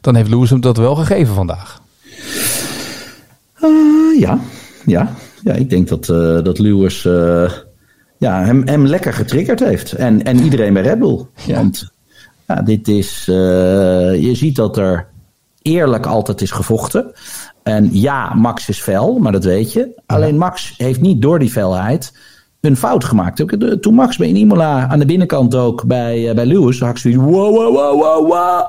dan 0.00 0.14
heeft 0.14 0.30
Lewis 0.30 0.50
hem 0.50 0.60
dat 0.60 0.76
wel 0.76 0.94
gegeven 0.94 1.34
vandaag. 1.34 1.80
Uh, 3.68 4.20
ja, 4.20 4.38
ja, 4.86 5.14
ja, 5.44 5.52
ik 5.52 5.70
denk 5.70 5.88
dat, 5.88 6.08
uh, 6.08 6.42
dat 6.42 6.58
Lewis 6.58 7.04
uh, 7.04 7.50
ja, 8.18 8.44
hem, 8.44 8.62
hem 8.64 8.86
lekker 8.86 9.12
getriggerd 9.12 9.60
heeft. 9.60 9.92
En, 9.92 10.24
en 10.24 10.38
iedereen 10.38 10.72
bij 10.72 10.82
Red 10.82 10.98
Bull. 10.98 11.26
Ja. 11.46 11.56
Want 11.56 11.90
ja, 12.46 12.62
dit 12.62 12.88
is, 12.88 13.24
je 13.24 14.30
ziet 14.32 14.56
dat 14.56 14.76
er 14.76 15.06
eerlijk 15.62 16.06
altijd 16.06 16.40
is 16.40 16.50
gevochten. 16.50 17.12
En 17.62 17.88
ja, 17.92 18.34
Max 18.34 18.68
is 18.68 18.80
fel, 18.80 19.18
maar 19.18 19.32
dat 19.32 19.44
weet 19.44 19.72
je. 19.72 20.02
Alleen 20.06 20.38
Max 20.38 20.74
heeft 20.76 21.00
niet 21.00 21.22
door 21.22 21.38
die 21.38 21.50
felheid 21.50 22.12
een 22.60 22.76
fout 22.76 23.04
gemaakt. 23.04 23.44
Toen 23.82 23.94
Max 23.94 24.16
bij 24.16 24.28
Imola 24.28 24.88
aan 24.88 24.98
de 24.98 25.06
binnenkant 25.06 25.54
ook 25.54 25.86
bij, 25.86 26.34
bij 26.34 26.46
Lewis, 26.46 26.80
had 26.80 26.90
ik 26.90 26.96
zoiets 26.96 27.20
wow, 27.20 27.54
wow, 27.54 27.74
wow, 27.74 28.00
wow, 28.00 28.28
wow. 28.28 28.64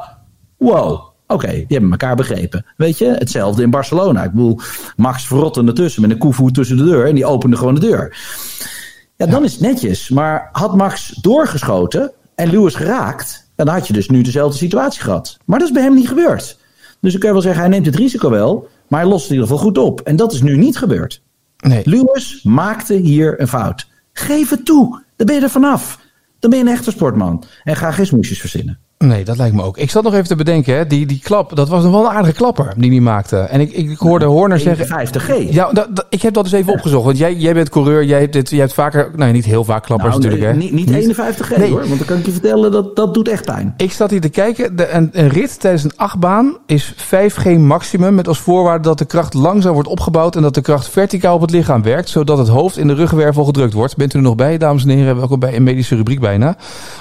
Wow, 0.58 1.07
Oké, 1.28 1.46
okay, 1.46 1.56
die 1.56 1.66
hebben 1.68 1.92
elkaar 1.92 2.16
begrepen. 2.16 2.66
Weet 2.78 2.98
je, 2.98 3.06
hetzelfde 3.06 3.64
in 3.64 3.70
Barcelona. 3.70 4.24
Ik 4.24 4.32
bedoel, 4.32 4.60
Max 4.96 5.28
verrotte 5.28 5.64
ertussen 5.64 6.02
met 6.02 6.12
een 6.12 6.18
koevoet 6.18 6.54
tussen 6.54 6.78
de 6.78 6.84
deur 6.84 7.08
en 7.08 7.16
die 7.16 7.26
opende 7.26 7.58
gewoon 7.58 7.74
de 7.74 7.80
deur. 7.80 8.18
Ja, 9.16 9.26
dan 9.26 9.44
is 9.44 9.52
het 9.52 9.62
netjes. 9.62 10.10
Maar 10.10 10.50
had 10.52 10.76
Max 10.76 11.10
doorgeschoten 11.10 12.12
en 12.36 12.50
Lewis 12.50 12.76
geraakt, 12.76 13.50
dan 13.56 13.68
had 13.68 13.88
je 13.88 13.94
dus 13.94 14.10
nu 14.10 14.22
dezelfde 14.22 14.58
situatie 14.58 15.02
gehad. 15.02 15.38
Maar 15.46 15.60
dat 15.60 15.68
is 15.68 15.74
bij 15.74 15.84
hem 15.84 15.94
niet 15.94 16.08
gebeurd. 16.08 16.60
Dus 17.02 17.14
ik 17.14 17.20
kan 17.20 17.32
wel 17.32 17.42
zeggen, 17.42 17.62
hij 17.62 17.70
neemt 17.70 17.86
het 17.86 17.96
risico 17.96 18.30
wel, 18.30 18.68
maar 18.88 19.00
hij 19.00 19.10
lost 19.10 19.22
het 19.22 19.32
in 19.32 19.36
ieder 19.36 19.50
geval 19.50 19.66
goed 19.66 19.78
op. 19.78 20.02
En 20.02 20.16
dat 20.16 20.34
is 20.34 20.42
nu 20.42 20.58
niet 20.58 20.78
gebeurd. 20.78 21.22
Nee. 21.58 21.82
Lewis 21.84 22.44
maakte 22.44 22.94
hier 22.94 23.42
een 23.42 23.48
fout. 23.48 23.88
Geef 24.14 24.50
het 24.50 24.66
toe. 24.66 25.04
Dan 25.16 25.26
ben 25.26 25.36
je 25.36 25.42
er 25.42 25.50
vanaf. 25.50 26.00
Dan 26.40 26.50
ben 26.50 26.60
je 26.60 26.66
een 26.66 26.72
echte 26.72 26.92
sportman. 26.92 27.44
En 27.64 27.76
ga 27.76 27.92
geen 27.92 28.06
smoesjes 28.06 28.40
verzinnen. 28.40 28.80
Nee, 28.98 29.24
dat 29.26 29.38
lijkt 29.38 29.56
me 29.56 29.64
ook. 29.64 29.78
Ik 29.78 29.92
zat 29.92 30.04
nog 30.04 30.14
even 30.14 30.28
te 30.28 30.36
bedenken, 30.36 30.76
hè, 30.78 30.88
die, 30.88 31.06
die 31.06 31.20
klap, 31.24 31.56
dat 31.56 31.70
was 31.70 31.84
nog 31.84 31.92
wel 31.92 32.06
een 32.06 32.12
aardige 32.12 32.34
klapper 32.34 32.74
die 32.78 32.90
die 32.90 33.02
maakte. 33.02 33.38
En 33.38 33.60
ik, 33.62 33.72
ik 33.72 33.98
hoorde 33.98 34.26
Horner 34.26 34.60
zeggen... 34.60 35.08
50G. 35.08 35.50
Ja, 35.50 35.70
dat, 35.72 35.96
dat- 35.96 36.06
ik 36.10 36.22
heb 36.22 36.34
dat 36.34 36.44
dus 36.44 36.54
even 36.54 36.74
opgezocht. 36.74 37.06
Want 37.06 37.18
jij, 37.18 37.34
jij 37.36 37.54
bent 37.54 37.70
coureur, 37.70 38.04
jij 38.04 38.20
hebt, 38.20 38.34
dit, 38.34 38.50
jij 38.50 38.60
hebt 38.60 38.74
vaker, 38.74 39.12
nou 39.16 39.32
niet 39.32 39.46
heel 39.46 39.64
vaak 39.64 39.84
klappers 39.84 40.12
Nou, 40.18 40.24
natuurlijk. 40.24 40.52
Hè. 40.52 40.58
niet, 40.58 40.72
niet 40.72 41.16
51G 41.18 41.58
Nee. 41.58 41.70
hoor, 41.70 41.80
want 41.88 41.98
dan 41.98 42.08
kan 42.08 42.18
ik 42.18 42.26
je 42.26 42.32
vertellen 42.32 42.72
dat 42.72 42.96
dat 42.96 43.14
doet 43.14 43.28
echt 43.28 43.46
pijn. 43.46 43.74
Ik 43.78 43.92
zat 43.92 44.10
hier 44.10 44.22
te 44.22 44.30
kijken. 44.30 44.76
De, 44.76 44.90
een, 44.90 45.10
een 45.12 45.30
rit 45.30 45.60
tijdens 45.60 45.84
een 45.84 45.96
achtbaan 45.96 46.58
is 46.66 46.94
5G 46.94 47.58
maximum. 47.60 48.16
Met 48.16 48.28
als 48.28 48.40
voorwaarde 48.40 48.84
dat 48.88 48.98
de 48.98 49.06
kracht 49.06 49.34
langzaam 49.34 49.74
wordt 49.74 49.90
opgebouwd. 49.90 50.36
En 50.36 50.42
dat 50.42 50.54
de 50.54 50.62
kracht 50.62 50.90
verticaal 50.90 51.36
op 51.36 51.42
het 51.42 51.52
lichaam 51.52 51.84
werkt. 51.84 52.10
Zodat 52.10 52.38
het 52.38 52.48
hoofd 52.48 52.78
in 52.78 52.88
de 52.88 52.94
ruggenwervel 52.94 53.44
gedrukt 53.44 53.74
wordt. 53.74 53.96
Bent 53.98 54.14
u 54.14 54.18
er 54.18 54.24
nog 54.24 54.36
bij, 54.36 54.58
dames 54.58 54.84
en 54.84 54.90
heren? 54.90 55.18
Welkom 55.18 55.40
bij 55.40 55.56
een 55.56 55.64
medische 55.64 55.96
rubriek 55.96 56.20
bijna. 56.20 56.58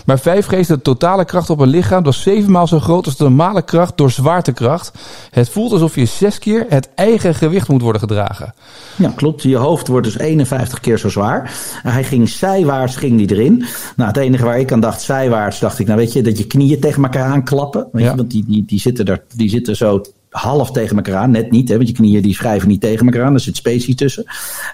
Maar 0.07 0.19
5G 0.21 0.51
is 0.51 0.67
de 0.67 0.83
totale 0.83 1.25
kracht 1.25 1.51
op 1.51 1.59
een 1.61 1.69
lichaam. 1.69 1.85
Dat 1.89 2.07
is 2.07 2.23
zeven 2.23 2.51
maal 2.53 2.67
zo 2.67 2.81
groot 2.81 3.05
als 3.07 3.17
de 3.17 3.25
normale 3.25 3.63
kracht 3.63 3.97
door 3.97 4.11
zwaartekracht. 4.11 4.93
Het 5.31 5.49
voelt 5.49 5.73
alsof 5.73 5.95
je 5.95 6.05
zes 6.05 6.39
keer 6.39 6.67
het 6.69 6.89
eigen 6.95 7.35
gewicht 7.35 7.69
moet 7.69 7.83
worden 7.83 8.01
gedragen. 8.01 8.55
Ja, 8.97 9.13
klopt. 9.17 9.43
Je 9.43 9.57
hoofd 9.57 9.89
wordt 9.89 10.07
dus 10.07 10.19
51 10.19 10.81
keer 10.81 10.99
zo 10.99 11.09
zwaar. 11.09 11.55
En 11.83 11.93
hij 11.93 12.05
ging 12.05 12.29
zijwaarts 12.29 12.97
ging 12.97 13.19
die 13.19 13.31
erin. 13.37 13.65
Nou, 13.97 14.09
het 14.09 14.17
enige 14.17 14.45
waar 14.45 14.59
ik 14.59 14.73
aan 14.73 14.81
dacht, 14.81 15.01
zijwaarts, 15.03 15.59
dacht 15.59 15.79
ik, 15.79 15.87
nou 15.87 15.99
weet 15.99 16.13
je, 16.13 16.23
dat 16.23 16.39
je 16.39 16.47
knieën 16.47 16.81
tegen 16.81 17.03
elkaar 17.03 17.33
aanklappen. 17.33 17.89
Weet 17.93 18.03
Ja. 18.05 18.11
je, 18.11 18.17
want 18.17 18.31
die, 18.31 18.45
die, 18.47 18.65
die, 18.67 18.81
zitten 18.81 19.05
er, 19.07 19.23
die 19.35 19.49
zitten 19.49 19.77
zo 19.77 20.01
half 20.37 20.71
tegen 20.71 20.97
elkaar 20.97 21.15
aan. 21.15 21.31
Net 21.31 21.51
niet, 21.51 21.69
hè, 21.69 21.77
want 21.77 21.89
je 21.89 21.95
knieën 21.95 22.23
die 22.23 22.35
schrijven 22.35 22.69
niet 22.69 22.81
tegen 22.81 23.07
elkaar 23.07 23.25
aan. 23.25 23.35
Er 23.35 23.41
zit 23.41 23.57
spatie 23.57 23.95
tussen. 23.95 24.25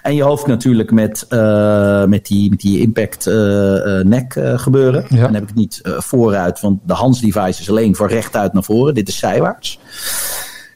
En 0.01 0.15
je 0.15 0.23
hoofd 0.23 0.47
natuurlijk 0.47 0.91
met, 0.91 1.25
eh, 1.29 2.05
met, 2.05 2.25
die, 2.25 2.49
met 2.49 2.59
die 2.59 2.79
impact 2.79 3.27
eh, 3.27 3.99
eh, 3.99 4.05
nek 4.05 4.39
gebeuren. 4.55 5.05
Ja. 5.09 5.21
Dan 5.21 5.33
heb 5.33 5.41
ik 5.41 5.47
het 5.47 5.57
niet 5.57 5.81
vooruit, 5.83 6.59
want 6.59 6.79
de 6.85 6.93
hands 6.93 7.21
device 7.21 7.61
is 7.61 7.69
alleen 7.69 7.95
voor 7.95 8.07
rechtuit 8.07 8.53
naar 8.53 8.63
voren. 8.63 8.93
Dit 8.93 9.07
is 9.07 9.17
zijwaarts. 9.17 9.79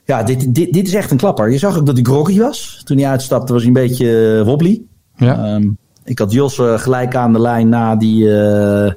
Ja, 0.06 0.24
dit, 0.24 0.56
dit, 0.56 0.74
dit 0.74 0.88
is 0.88 0.94
echt 0.94 1.12
een 1.12 1.17
klapper. 1.17 1.51
Je 1.51 1.58
zag 1.58 1.77
ook 1.77 1.86
dat 1.86 1.96
hij 1.96 2.03
groggy 2.03 2.39
was. 2.39 2.82
Toen 2.84 2.98
hij 2.98 3.10
uitstapte 3.10 3.53
was 3.53 3.62
hij 3.62 3.72
een 3.72 3.88
beetje 3.88 4.41
wobbly. 4.46 4.82
Ja. 5.15 5.44
Ehm, 5.46 5.70
ik 6.08 6.20
had 6.20 6.32
Jos 6.32 6.60
eh, 6.60 6.80
gelijk 6.80 7.16
aan 7.16 7.34
de 7.34 7.40
lijn 7.40 7.70
na 7.70 7.96
die, 7.96 8.30
eh, 8.32 8.86
eh, 8.86 8.94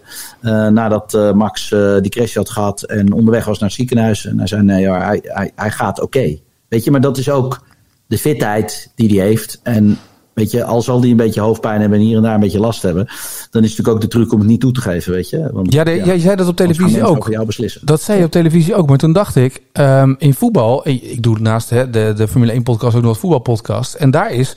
nadat 0.73 1.35
Max 1.35 1.69
die 2.01 2.11
crash 2.11 2.35
had 2.35 2.51
gehad 2.51 2.83
en 2.83 3.13
onderweg 3.13 3.45
was 3.45 3.59
naar 3.59 3.69
het 3.69 3.79
ziekenhuis. 3.79 4.27
En 4.27 4.39
hij 4.39 4.47
zei, 4.47 4.63
nee, 4.63 4.81
ja, 4.81 5.01
hij, 5.05 5.21
hij, 5.23 5.51
hij 5.55 5.71
gaat 5.71 6.01
oké. 6.01 6.37
Weet 6.69 6.85
je, 6.85 6.91
maar 6.91 7.01
dat 7.01 7.19
is 7.19 7.31
ook 7.31 7.61
de 8.07 8.19
fitheid 8.19 8.93
die 8.95 9.19
hij 9.19 9.27
heeft. 9.27 9.61
En 9.63 9.99
weet 10.33 10.51
je, 10.51 10.65
al 10.65 10.83
zal 10.83 11.01
hij 11.01 11.11
een 11.11 11.17
beetje 11.17 11.41
hoofdpijn 11.41 11.81
hebben 11.81 11.99
en 11.99 12.05
hier 12.05 12.17
en 12.17 12.23
daar 12.23 12.35
een 12.35 12.41
beetje 12.41 12.61
last 12.61 12.83
hebben, 12.83 13.05
dan 13.07 13.15
is 13.15 13.51
het 13.51 13.63
natuurlijk 13.63 13.89
ook 13.89 14.01
de 14.01 14.09
truc 14.09 14.33
om 14.33 14.39
het 14.39 14.49
niet 14.49 14.61
toe 14.61 14.73
te 14.73 14.81
geven, 14.81 15.13
weet 15.13 15.29
je. 15.31 15.51
Want, 15.53 15.73
Ja, 15.73 15.85
de- 15.85 16.03
jij 16.05 16.19
zei 16.19 16.37
dat 16.37 16.49
op 16.49 16.57
televisie 16.57 17.05
ook. 17.05 17.29
jou 17.31 17.47
beslissen. 17.47 17.81
Dat 17.85 18.03
zei 18.03 18.19
je 18.19 18.25
op 18.25 18.31
televisie 18.31 18.75
ook. 18.75 18.89
Maar 18.89 18.99
toen 18.99 19.13
dacht 19.13 19.37
ik, 19.37 19.63
ehm, 19.73 20.15
in 20.19 20.35
voetbal, 20.35 20.89
ik, 20.89 21.03
ik 21.03 21.23
doe 21.23 21.39
naast 21.39 21.71
hè, 21.71 21.91
de, 21.91 22.13
de 22.17 22.29
Formule 22.29 22.53
1 22.53 22.63
podcast 22.63 22.95
ook 22.97 23.03
nog 23.03 23.11
wat 23.11 23.21
voetbalpodcast. 23.21 23.95
En 23.95 24.11
daar 24.11 24.33
is 24.33 24.55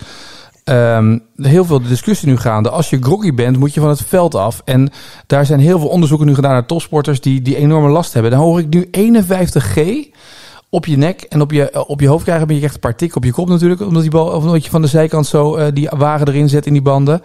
ehm, 0.64 1.18
heel 1.36 1.66
veel 1.66 1.82
discussie 1.82 2.30
nu 2.30 2.38
gaande. 2.38 2.70
Als 2.70 2.90
je 2.90 2.98
groggy 3.02 3.34
bent, 3.34 3.58
moet 3.58 3.74
je 3.74 3.80
van 3.80 3.90
het 3.90 4.04
veld 4.08 4.36
af. 4.36 4.62
En 4.66 4.90
daar 5.28 5.46
zijn 5.46 5.60
heel 5.60 5.80
veel 5.80 5.88
onderzoeken 5.88 6.28
nu 6.28 6.36
gedaan 6.36 6.52
naar 6.52 6.66
topsporters 6.66 7.22
die, 7.22 7.42
die 7.42 7.56
enorme 7.56 7.90
last 7.90 8.14
hebben. 8.14 8.32
Dan 8.32 8.40
hoor 8.40 8.60
ik 8.60 8.70
nu 8.70 8.90
51G 8.92 9.82
op 10.70 10.86
je 10.86 10.98
nek 10.98 11.22
en 11.22 11.42
op 11.42 11.52
je, 11.52 11.88
op 11.88 12.00
je 12.00 12.08
hoofd 12.08 12.24
krijgen. 12.24 12.48
Ben 12.48 12.56
je 12.56 12.64
echt 12.64 12.74
een 12.74 12.80
paar 12.80 12.96
op 13.14 13.24
je 13.24 13.32
kop 13.32 13.48
natuurlijk. 13.48 13.82
Omdat, 13.82 14.02
die 14.02 14.12
bal, 14.12 14.56
je 14.56 14.70
van 14.70 14.82
de 14.82 14.88
zijkant 14.88 15.28
zo 15.28 15.56
eh, 15.56 15.68
die 15.74 15.90
wagen 15.98 16.28
erin 16.28 16.50
zet 16.50 16.66
in 16.66 16.74
die 16.74 16.82
banden. 16.82 17.22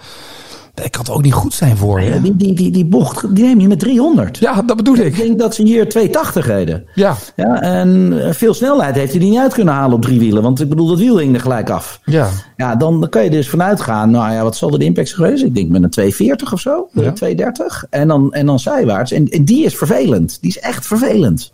Dat 0.82 0.90
kan 0.90 1.00
het 1.00 1.10
ook 1.10 1.22
niet 1.22 1.32
goed 1.32 1.54
zijn 1.54 1.76
voor 1.76 2.02
Ja, 2.02 2.18
die, 2.18 2.36
die, 2.36 2.52
die, 2.54 2.70
die 2.70 2.84
bocht, 2.84 3.34
die 3.34 3.44
neem 3.44 3.60
je 3.60 3.68
met 3.68 3.78
300. 3.78 4.38
Ja, 4.38 4.62
dat 4.62 4.76
bedoel 4.76 4.96
Ik 4.96 5.04
ik. 5.04 5.16
denk 5.16 5.38
dat 5.38 5.54
ze 5.54 5.62
hier 5.62 5.88
280 5.88 6.46
reden. 6.46 6.84
Ja, 6.94 7.16
Ja, 7.36 7.60
en 7.62 8.20
eh, 8.24 8.32
veel 8.32 8.54
snelheid 8.54 8.94
heeft 8.94 9.10
hij 9.10 9.20
die 9.20 9.30
niet 9.30 9.38
uit 9.38 9.54
kunnen 9.54 9.74
halen 9.74 9.96
op 9.96 10.02
drie 10.02 10.18
wielen. 10.18 10.42
Want 10.42 10.60
ik 10.60 10.68
bedoel, 10.68 10.86
dat 10.88 10.98
wiel 10.98 11.18
hing 11.18 11.34
er 11.34 11.40
gelijk 11.40 11.70
af. 11.70 12.00
ja. 12.04 12.28
Ja, 12.56 12.76
dan, 12.76 13.00
dan 13.00 13.08
kan 13.08 13.24
je 13.24 13.30
dus 13.30 13.48
vanuit 13.48 13.80
gaan. 13.80 14.10
Nou 14.10 14.32
ja, 14.32 14.42
wat 14.42 14.56
zal 14.56 14.70
de 14.70 14.84
impact 14.84 15.08
zijn 15.08 15.20
geweest? 15.20 15.44
Ik 15.44 15.54
denk 15.54 15.68
met 15.70 15.82
een 15.82 15.90
240 15.90 16.52
of 16.52 16.60
zo. 16.60 16.88
Ja. 16.92 17.02
Ja. 17.02 17.12
230. 17.12 17.84
En 17.90 18.08
dan, 18.08 18.32
en 18.32 18.46
dan 18.46 18.58
zijwaarts. 18.58 19.12
En, 19.12 19.28
en 19.28 19.44
die 19.44 19.64
is 19.64 19.76
vervelend. 19.76 20.38
Die 20.40 20.50
is 20.50 20.58
echt 20.58 20.86
vervelend. 20.86 21.52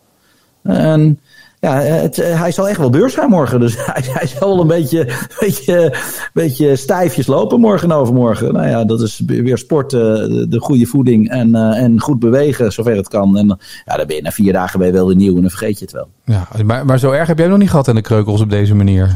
En 0.63 1.21
ja, 1.65 1.81
het, 1.81 2.19
eh, 2.19 2.41
hij 2.41 2.53
zal 2.53 2.69
echt 2.69 2.79
wel 2.79 2.91
beurs 2.91 3.15
gaan 3.15 3.31
morgen. 3.31 3.61
Dus 3.61 3.75
hij, 3.93 4.03
hij 4.05 4.27
zal 4.27 4.49
wel 4.49 4.61
een 4.61 4.67
beetje, 4.67 5.09
beetje, 5.41 5.95
beetje 6.33 6.77
stijfjes 6.77 7.27
lopen 7.27 7.61
morgen 7.61 7.91
en 7.91 7.97
overmorgen. 7.97 8.53
Nou 8.53 8.69
ja, 8.69 8.85
dat 8.85 9.01
is 9.01 9.23
weer 9.27 9.59
sporten, 9.59 10.31
de, 10.31 10.49
de 10.49 10.61
goede 10.61 10.87
voeding 10.87 11.31
en, 11.31 11.55
eh, 11.55 11.83
en 11.83 12.01
goed 12.01 12.19
bewegen 12.19 12.73
zover 12.73 12.97
het 12.97 13.09
kan. 13.09 13.37
En 13.39 13.59
ja, 13.85 13.97
dan 13.97 14.07
ben 14.07 14.17
je 14.17 14.23
na 14.23 14.31
vier 14.31 14.53
dagen 14.53 14.79
ben 14.79 14.89
je 14.89 14.95
wel 14.95 15.07
weer 15.07 15.17
nieuw 15.17 15.35
en 15.35 15.41
dan 15.41 15.51
vergeet 15.51 15.79
je 15.79 15.85
het 15.85 15.95
wel. 15.95 16.09
Ja, 16.25 16.49
maar, 16.65 16.87
maar 16.87 16.99
zo 16.99 17.11
erg 17.11 17.29
heb 17.29 17.39
jij 17.39 17.49
nog 17.49 17.59
niet 17.59 17.71
gehad 17.71 17.89
in 17.89 17.95
de 17.95 18.01
kreukels 18.01 18.41
op 18.41 18.51
deze 18.51 18.75
manier. 18.75 19.13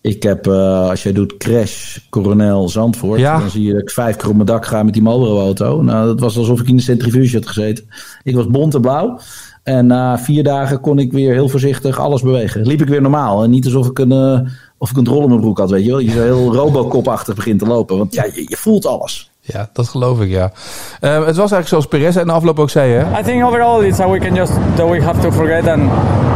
Ik 0.00 0.22
heb, 0.22 0.46
eh, 0.46 0.88
als 0.88 1.02
jij 1.02 1.12
doet 1.12 1.36
Crash, 1.36 1.98
Coronel, 2.10 2.68
Zandvoort, 2.68 3.20
Ja. 3.20 3.38
dan 3.38 3.50
zie 3.50 3.62
je 3.62 3.72
dat 3.72 3.82
ik 3.82 3.90
vijf 3.90 4.16
keer 4.16 4.28
op 4.28 4.34
mijn 4.34 4.46
dak 4.46 4.66
ga 4.66 4.82
met 4.82 4.92
die 4.92 5.02
Marlboro-auto. 5.02 5.82
Nou, 5.82 6.06
dat 6.06 6.20
was 6.20 6.36
alsof 6.36 6.60
ik 6.60 6.68
in 6.68 6.76
de 6.76 6.82
centrifuge 6.82 7.36
had 7.36 7.46
gezeten. 7.46 7.84
Ik 8.22 8.34
was 8.34 8.46
bont 8.46 8.74
en 8.74 8.80
blauw. 8.80 9.18
En 9.62 9.86
na 9.86 10.18
vier 10.18 10.44
dagen 10.44 10.80
kon 10.80 10.98
ik 10.98 11.12
weer 11.12 11.32
heel 11.32 11.48
voorzichtig 11.48 11.98
alles 11.98 12.22
bewegen. 12.22 12.66
Liep 12.66 12.80
ik 12.80 12.88
weer 12.88 13.02
normaal. 13.02 13.42
En 13.42 13.50
niet 13.50 13.64
alsof 13.64 13.86
ik 13.86 13.98
een, 13.98 14.12
eh, 14.12 14.40
of 14.78 14.90
ik 14.90 14.96
een 14.96 15.04
drol 15.04 15.22
in 15.22 15.28
mijn 15.28 15.40
broek 15.40 15.58
had, 15.58 15.70
weet 15.70 15.84
je 15.84 15.90
wel. 15.90 15.98
Je 15.98 16.10
zo 16.10 16.22
heel 16.22 16.54
Robocop-achtig 16.54 17.34
begint 17.34 17.58
te 17.58 17.66
lopen. 17.66 17.98
Want 17.98 18.14
ja, 18.14 18.24
je, 18.24 18.44
je 18.48 18.56
voelt 18.56 18.86
alles. 18.86 19.30
Ja, 19.44 19.70
dat 19.72 19.88
geloof 19.88 20.20
ik, 20.20 20.28
ja. 20.30 20.52
Eh, 21.00 21.10
het 21.10 21.24
was 21.24 21.36
eigenlijk 21.52 21.68
zoals 21.68 21.86
Perez 21.86 22.16
in 22.16 22.26
de 22.26 22.32
afloop 22.32 22.58
ook 22.58 22.70
zei, 22.70 22.92
hè? 22.92 23.20
I 23.20 23.22
think 23.22 23.44
overall 23.44 23.86
it's 23.86 24.00
a 24.00 24.10
weekend 24.10 24.36
just 24.36 24.52
that 24.74 24.90
we 24.90 25.02
have 25.02 25.20
to 25.20 25.30
forget 25.32 25.66
and, 25.66 25.82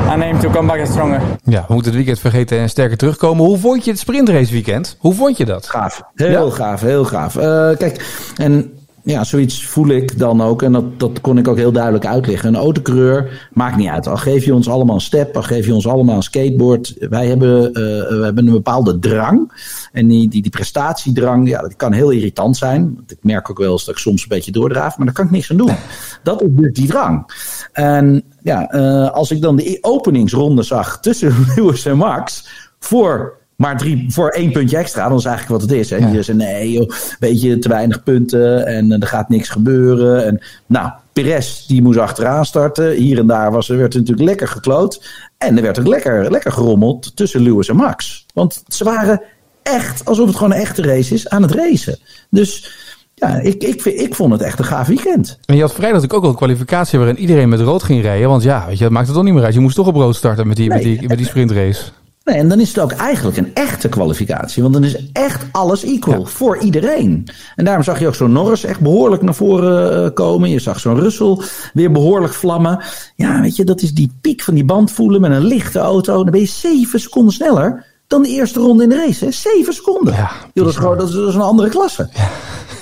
and 0.08 0.22
aim 0.22 0.40
to 0.40 0.50
come 0.50 0.66
back 0.66 0.86
stronger. 0.86 1.20
Ja, 1.44 1.64
we 1.68 1.74
moeten 1.74 1.86
het 1.92 1.94
weekend 1.94 2.18
vergeten 2.18 2.58
en 2.58 2.68
sterker 2.68 2.96
terugkomen. 2.96 3.44
Hoe 3.44 3.58
vond 3.58 3.84
je 3.84 3.90
het 3.90 4.00
sprintrace 4.00 4.52
weekend? 4.52 4.96
Hoe 4.98 5.14
vond 5.14 5.36
je 5.36 5.44
dat? 5.44 5.68
Gaaf. 5.68 6.02
Heel 6.14 6.46
Ja? 6.46 6.50
gaaf, 6.54 6.80
heel 6.80 7.04
gaaf. 7.04 7.36
Eh, 7.36 7.76
kijk, 7.76 8.06
en 8.36 8.72
ja, 9.06 9.24
zoiets 9.24 9.64
voel 9.64 9.88
ik 9.88 10.18
dan 10.18 10.42
ook. 10.42 10.62
En 10.62 10.72
dat, 10.72 11.00
dat 11.00 11.20
kon 11.20 11.38
ik 11.38 11.48
ook 11.48 11.56
heel 11.56 11.72
duidelijk 11.72 12.06
uitleggen. 12.06 12.48
Een 12.48 12.60
autocoureur 12.60 13.48
maakt 13.52 13.76
niet 13.76 13.88
uit. 13.88 14.06
Al 14.06 14.16
geef 14.16 14.44
je 14.44 14.54
ons 14.54 14.68
allemaal 14.68 14.94
een 14.94 15.00
step, 15.00 15.36
al 15.36 15.42
geef 15.42 15.66
je 15.66 15.74
ons 15.74 15.86
allemaal 15.86 16.16
een 16.16 16.22
skateboard. 16.22 16.94
Wij 16.98 17.26
hebben, 17.26 17.66
eh, 17.66 17.72
we 18.08 18.20
hebben 18.22 18.46
een 18.46 18.52
bepaalde 18.52 18.98
drang. 18.98 19.52
En 19.92 20.08
die, 20.08 20.28
die, 20.28 20.42
die 20.42 20.50
prestatiedrang, 20.50 21.48
ja, 21.48 21.60
dat 21.60 21.76
kan 21.76 21.92
heel 21.92 22.10
irritant 22.10 22.56
zijn. 22.56 22.94
Want 22.94 23.10
ik 23.10 23.18
merk 23.20 23.50
ook 23.50 23.58
wel 23.58 23.72
eens 23.72 23.84
dat 23.84 23.94
ik 23.94 24.00
soms 24.00 24.22
een 24.22 24.28
beetje 24.28 24.52
doordraaf. 24.52 24.96
Maar 24.96 25.06
daar 25.06 25.14
kan 25.14 25.24
ik 25.24 25.30
niks 25.30 25.50
aan 25.50 25.56
doen. 25.56 25.76
Dat 26.22 26.42
is 26.42 26.48
dus 26.50 26.72
die 26.72 26.86
drang. 26.86 27.32
En 27.72 28.22
ja, 28.42 28.70
eh, 28.70 29.10
als 29.10 29.30
ik 29.30 29.40
dan 29.40 29.56
de 29.56 29.78
openingsronde 29.80 30.62
zag 30.62 31.00
tussen 31.00 31.34
Lewis 31.56 31.86
en 31.86 31.96
Max... 31.96 32.48
voor 32.78 33.38
maar 33.56 33.78
drie, 33.78 34.04
voor 34.08 34.28
één 34.28 34.52
puntje 34.52 34.76
extra, 34.76 35.08
dat 35.08 35.18
is 35.18 35.24
eigenlijk 35.24 35.60
wat 35.60 35.70
het 35.70 35.80
is. 35.80 35.90
Hè? 35.90 35.96
Ja. 35.96 36.08
Je 36.08 36.22
zei, 36.22 36.36
nee 36.36 36.72
joh, 36.72 36.90
weet 37.18 37.42
je, 37.42 37.58
te 37.58 37.68
weinig 37.68 38.02
punten 38.02 38.66
en 38.66 38.92
eh, 38.92 39.00
er 39.00 39.06
gaat 39.06 39.28
niks 39.28 39.48
gebeuren. 39.48 40.24
En, 40.24 40.42
nou, 40.66 40.90
Perez, 41.12 41.66
die 41.66 41.82
moest 41.82 41.98
achteraan 41.98 42.44
starten. 42.44 42.92
Hier 42.92 43.18
en 43.18 43.26
daar 43.26 43.50
was, 43.50 43.68
er 43.68 43.76
werd 43.76 43.94
natuurlijk 43.94 44.28
lekker 44.28 44.48
gekloot. 44.48 45.06
En 45.38 45.56
er 45.56 45.62
werd 45.62 45.78
ook 45.78 45.86
lekker, 45.86 46.30
lekker 46.30 46.52
gerommeld 46.52 47.16
tussen 47.16 47.40
Lewis 47.40 47.68
en 47.68 47.76
Max. 47.76 48.26
Want 48.34 48.62
ze 48.68 48.84
waren 48.84 49.22
echt, 49.62 50.04
alsof 50.04 50.26
het 50.26 50.36
gewoon 50.36 50.52
een 50.52 50.60
echte 50.60 50.82
race 50.82 51.14
is, 51.14 51.28
aan 51.28 51.42
het 51.42 51.50
racen. 51.50 51.98
Dus 52.30 52.74
ja, 53.14 53.40
ik, 53.40 53.62
ik, 53.62 53.84
ik 53.84 54.14
vond 54.14 54.32
het 54.32 54.42
echt 54.42 54.58
een 54.58 54.64
gaaf 54.64 54.86
weekend. 54.86 55.38
En 55.44 55.54
je 55.54 55.60
had 55.60 55.72
vrijdag 55.72 56.00
natuurlijk 56.00 56.18
ook 56.18 56.24
al 56.24 56.30
een 56.30 56.36
kwalificatie 56.36 56.98
waarin 56.98 57.18
iedereen 57.18 57.48
met 57.48 57.60
rood 57.60 57.82
ging 57.82 58.02
rijden. 58.02 58.28
Want 58.28 58.42
ja, 58.42 58.66
weet 58.66 58.78
je, 58.78 58.84
dat 58.84 58.92
maakt 58.92 59.06
het 59.06 59.14
toch 59.14 59.24
niet 59.24 59.34
meer 59.34 59.44
uit. 59.44 59.54
Je 59.54 59.60
moest 59.60 59.76
toch 59.76 59.86
op 59.86 59.94
rood 59.94 60.16
starten 60.16 60.46
met 60.46 60.56
die, 60.56 60.68
met 60.68 60.82
die, 60.82 61.08
met 61.08 61.18
die 61.18 61.26
sprintrace. 61.26 61.82
Nee, 62.26 62.36
en 62.36 62.48
dan 62.48 62.60
is 62.60 62.68
het 62.68 62.78
ook 62.78 62.92
eigenlijk 62.92 63.36
een 63.36 63.54
echte 63.54 63.88
kwalificatie. 63.88 64.62
Want 64.62 64.74
dan 64.74 64.84
is 64.84 65.10
echt 65.12 65.44
alles 65.52 65.84
equal 65.84 66.24
voor 66.24 66.58
iedereen. 66.58 67.28
En 67.56 67.64
daarom 67.64 67.84
zag 67.84 67.98
je 67.98 68.06
ook 68.06 68.14
zo'n 68.14 68.32
Norris 68.32 68.64
echt 68.64 68.80
behoorlijk 68.80 69.22
naar 69.22 69.34
voren 69.34 70.04
eh, 70.04 70.14
komen. 70.14 70.50
Je 70.50 70.58
zag 70.58 70.80
zo'n 70.80 71.00
Russell 71.00 71.38
weer 71.72 71.92
behoorlijk 71.92 72.32
vlammen. 72.32 72.84
Ja, 73.16 73.40
weet 73.40 73.56
je, 73.56 73.64
dat 73.64 73.82
is 73.82 73.92
die 73.92 74.12
piek 74.20 74.42
van 74.42 74.54
die 74.54 74.64
band 74.64 74.92
voelen 74.92 75.20
met 75.20 75.30
een 75.30 75.44
lichte 75.44 75.78
auto. 75.78 76.22
Dan 76.22 76.30
ben 76.30 76.40
je 76.40 76.46
zeven 76.46 77.00
seconden 77.00 77.32
sneller 77.32 77.84
dan 78.06 78.22
de 78.22 78.28
eerste 78.28 78.60
ronde 78.60 78.82
in 78.82 78.88
de 78.88 78.96
race. 78.96 79.24
Hè? 79.24 79.30
Zeven 79.30 79.74
seconden. 79.74 80.14
Ja, 80.14 80.30
Joh, 80.52 80.64
dat, 80.64 80.68
is 80.74 80.76
gewoon, 80.76 80.98
dat, 80.98 81.08
is, 81.08 81.14
dat 81.14 81.28
is 81.28 81.34
een 81.34 81.40
andere 81.40 81.68
klasse. 81.68 82.08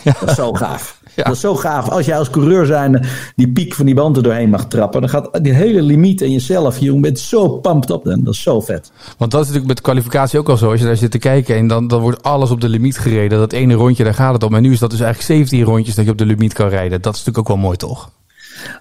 Dat 0.04 0.28
is 0.28 0.35
zo 0.35 0.52
gaaf. 0.52 1.00
Ja. 1.16 1.22
Dat 1.24 1.35
is 1.35 1.40
zo 1.40 1.55
gaaf. 1.55 1.88
Als 1.88 2.07
jij 2.07 2.18
als 2.18 2.31
coureur 2.31 2.66
zijn 2.66 3.07
die 3.37 3.53
piek 3.53 3.74
van 3.74 3.87
die 3.87 3.94
band 3.94 4.16
er 4.16 4.22
doorheen 4.22 4.50
mag 4.50 4.66
trappen. 4.66 5.00
Dan 5.00 5.11
gaat 5.11 5.38
die 5.42 5.53
hele 5.53 5.83
limiet 5.83 6.22
en 6.22 6.33
jezelf. 6.33 6.79
Je 6.79 7.00
bent 7.00 7.18
zo 7.18 7.48
pumped 7.48 7.90
op. 7.90 8.05
Dan. 8.05 8.24
Dat 8.24 8.35
is 8.35 8.42
zo 8.42 8.61
vet. 8.61 8.92
Want 9.18 9.31
dat 9.31 9.40
is 9.40 9.46
natuurlijk 9.46 9.66
met 9.66 9.77
de 9.77 9.83
kwalificatie 9.83 10.38
ook 10.38 10.48
al 10.48 10.57
zo. 10.57 10.70
Als 10.70 10.81
je 10.81 10.87
daar 10.87 10.96
zit 10.96 11.11
te 11.11 11.18
kijken 11.18 11.57
en 11.57 11.66
dan, 11.66 11.88
dan 11.88 12.00
wordt 12.00 12.22
alles 12.22 12.50
op 12.50 12.61
de 12.61 12.68
limiet 12.68 12.98
gereden. 12.98 13.38
Dat 13.38 13.53
ene 13.53 13.74
rondje, 13.74 14.05
daar 14.05 14.14
gaat 14.14 14.33
het 14.33 14.42
om. 14.42 14.55
En 14.55 14.62
nu 14.62 14.72
is 14.72 14.79
dat 14.79 14.90
dus 14.90 15.00
eigenlijk 15.00 15.33
17 15.33 15.62
rondjes 15.62 15.94
dat 15.94 16.05
je 16.05 16.11
op 16.11 16.18
de 16.18 16.27
limiet 16.27 16.53
kan 16.53 16.68
rijden. 16.68 17.03
Dat 17.03 17.14
is 17.14 17.18
natuurlijk 17.18 17.38
ook 17.38 17.57
wel 17.57 17.64
mooi, 17.64 17.77
toch? 17.77 18.11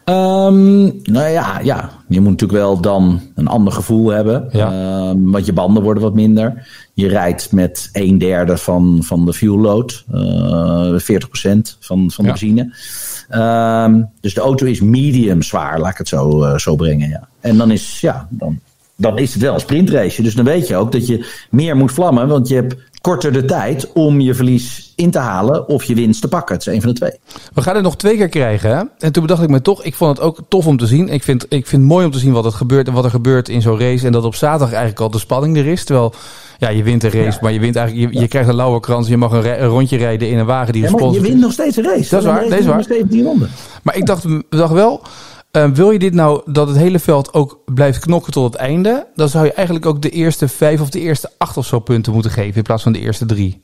Um, 0.06 1.02
nou 1.04 1.30
ja, 1.30 1.60
ja, 1.64 1.90
je 2.08 2.22
moet 2.22 2.30
natuurlijk 2.30 2.60
wel 2.60 2.82
dan 2.82 3.22
een 3.36 3.48
ander 3.48 3.74
gevoel 3.74 4.10
hebben. 4.10 4.48
Ja. 4.52 5.10
Um, 5.10 5.32
want 5.32 5.46
je 5.46 5.54
banden 5.54 5.84
worden 5.84 6.04
wat 6.04 6.14
minder. 6.14 6.68
Je 6.94 7.08
rijdt 7.08 7.52
met 7.52 7.90
een 7.94 8.18
derde 8.18 8.58
van, 8.58 9.00
van 9.02 9.26
de 9.26 9.34
fuel 9.34 9.60
load. 9.60 10.04
Uh, 10.14 11.00
40% 11.00 11.78
van, 11.80 12.12
van 12.12 12.24
de 12.24 12.24
Ja. 12.24 12.30
benzine. 12.30 12.62
Um, 13.32 14.10
dus 14.22 14.34
de 14.34 14.42
auto 14.42 14.66
is 14.66 14.82
medium 14.82 15.42
zwaar, 15.42 15.80
laat 15.80 15.92
ik 15.92 15.98
het 15.98 16.08
zo, 16.08 16.44
uh, 16.44 16.58
zo 16.58 16.76
brengen. 16.76 17.10
Ja. 17.10 17.28
En 17.42 17.58
dan 17.58 17.72
is, 17.72 18.02
ja, 18.02 18.28
dan, 18.30 18.60
dan 18.96 19.18
is 19.18 19.34
het 19.34 19.42
wel 19.42 19.54
een 19.54 19.60
sprintrace. 19.60 20.22
Dus 20.22 20.36
dan 20.36 20.46
weet 20.46 20.68
je 20.68 20.76
ook 20.76 20.92
dat 20.92 21.08
je 21.08 21.26
meer 21.50 21.76
moet 21.78 21.92
vlammen. 21.92 22.28
Want 22.28 22.48
je 22.48 22.56
hebt 22.56 22.76
korter 23.04 23.34
de 23.34 23.46
tijd 23.46 23.92
om 23.94 24.20
je 24.20 24.34
verlies 24.34 24.94
in 24.96 25.12
te 25.12 25.20
halen 25.20 25.68
of 25.68 25.84
je 25.84 25.96
winst 25.96 26.22
te 26.22 26.28
pakken. 26.28 26.56
Het 26.56 26.68
is 26.68 26.74
een 26.74 26.82
van 26.82 26.90
de 26.90 26.96
twee. 26.96 27.12
We 27.54 27.62
gaan 27.62 27.76
het 27.76 27.84
nog 27.84 27.98
twee 27.98 28.18
keer 28.18 28.30
krijgen. 28.30 28.70
Hè? 28.70 28.84
En 29.00 29.12
toen 29.12 29.22
bedacht 29.22 29.42
ik 29.44 29.50
me 29.50 29.62
toch, 29.62 29.84
ik 29.84 29.96
vond 29.96 30.18
het 30.18 30.26
ook 30.26 30.40
tof 30.48 30.68
om 30.68 30.78
te 30.78 30.88
zien. 30.88 31.10
Ik 31.10 31.24
vind, 31.24 31.44
ik 31.44 31.68
vind 31.68 31.82
het 31.82 31.92
mooi 31.92 32.06
om 32.06 32.12
te 32.12 32.20
zien 32.20 32.32
wat, 32.32 32.44
het 32.44 32.54
gebeurt 32.54 32.88
en 32.88 32.94
wat 32.94 33.04
er 33.04 33.10
gebeurt 33.10 33.50
in 33.50 33.62
zo'n 33.62 33.80
race. 33.80 34.06
En 34.06 34.12
dat 34.12 34.24
op 34.24 34.36
zaterdag 34.36 34.70
eigenlijk 34.70 35.00
al 35.00 35.10
de 35.10 35.20
spanning 35.20 35.58
er 35.58 35.66
is. 35.66 35.84
Terwijl, 35.84 36.14
ja, 36.58 36.70
je 36.70 36.84
wint 36.84 37.04
een 37.04 37.12
race, 37.12 37.38
maar 37.42 37.52
je 37.52 37.60
wint 37.60 37.76
eigenlijk, 37.76 38.14
je, 38.14 38.20
je 38.20 38.28
krijgt 38.28 38.50
een 38.50 38.56
lauwe 38.56 38.80
krans. 38.80 39.08
Je 39.08 39.18
mag 39.18 39.32
een, 39.32 39.66
rondje 39.66 39.98
rijden 39.98 40.30
in 40.30 40.38
een 40.38 40.46
wagen 40.46 40.74
die 40.74 40.82
Ja, 40.82 40.90
maar 40.90 41.00
je 41.00 41.06
gesponsord 41.06 41.32
wint 41.32 41.42
nog 41.42 41.52
steeds 41.52 41.78
een 41.78 41.84
race. 41.84 42.10
Dat 42.10 42.20
is 42.20 42.26
waar, 42.26 42.40
deze 42.40 42.56
is 42.56 42.56
duurt 42.56 42.66
waar. 42.66 42.76
maar 42.76 42.84
17 42.84 43.24
ronden. 43.24 43.50
Maar 43.84 43.98
ik 43.98 44.06
dacht, 44.06 44.26
dacht 44.50 44.74
wel, 44.74 45.02
eh, 45.54 45.70
wil 45.70 45.92
je 45.92 46.00
dit 46.00 46.14
nou 46.14 46.42
dat 46.46 46.68
het 46.68 46.78
hele 46.78 47.00
veld 47.00 47.34
ook 47.34 47.60
blijft 47.66 48.00
knokken 48.00 48.32
tot 48.32 48.54
het 48.54 48.62
einde? 48.62 49.08
Dan 49.16 49.30
zou 49.30 49.46
je 49.46 49.54
eigenlijk 49.54 49.86
ook 49.86 50.02
de 50.02 50.10
eerste 50.10 50.48
vijf 50.48 50.82
of 50.82 50.90
de 50.90 51.00
eerste 51.00 51.30
acht 51.38 51.58
of 51.58 51.66
zo 51.66 51.80
punten 51.80 52.14
moeten 52.14 52.32
geven 52.32 52.56
in 52.56 52.64
plaats 52.64 52.84
van 52.84 52.92
de 52.92 53.00
eerste 53.00 53.26
drie. 53.26 53.62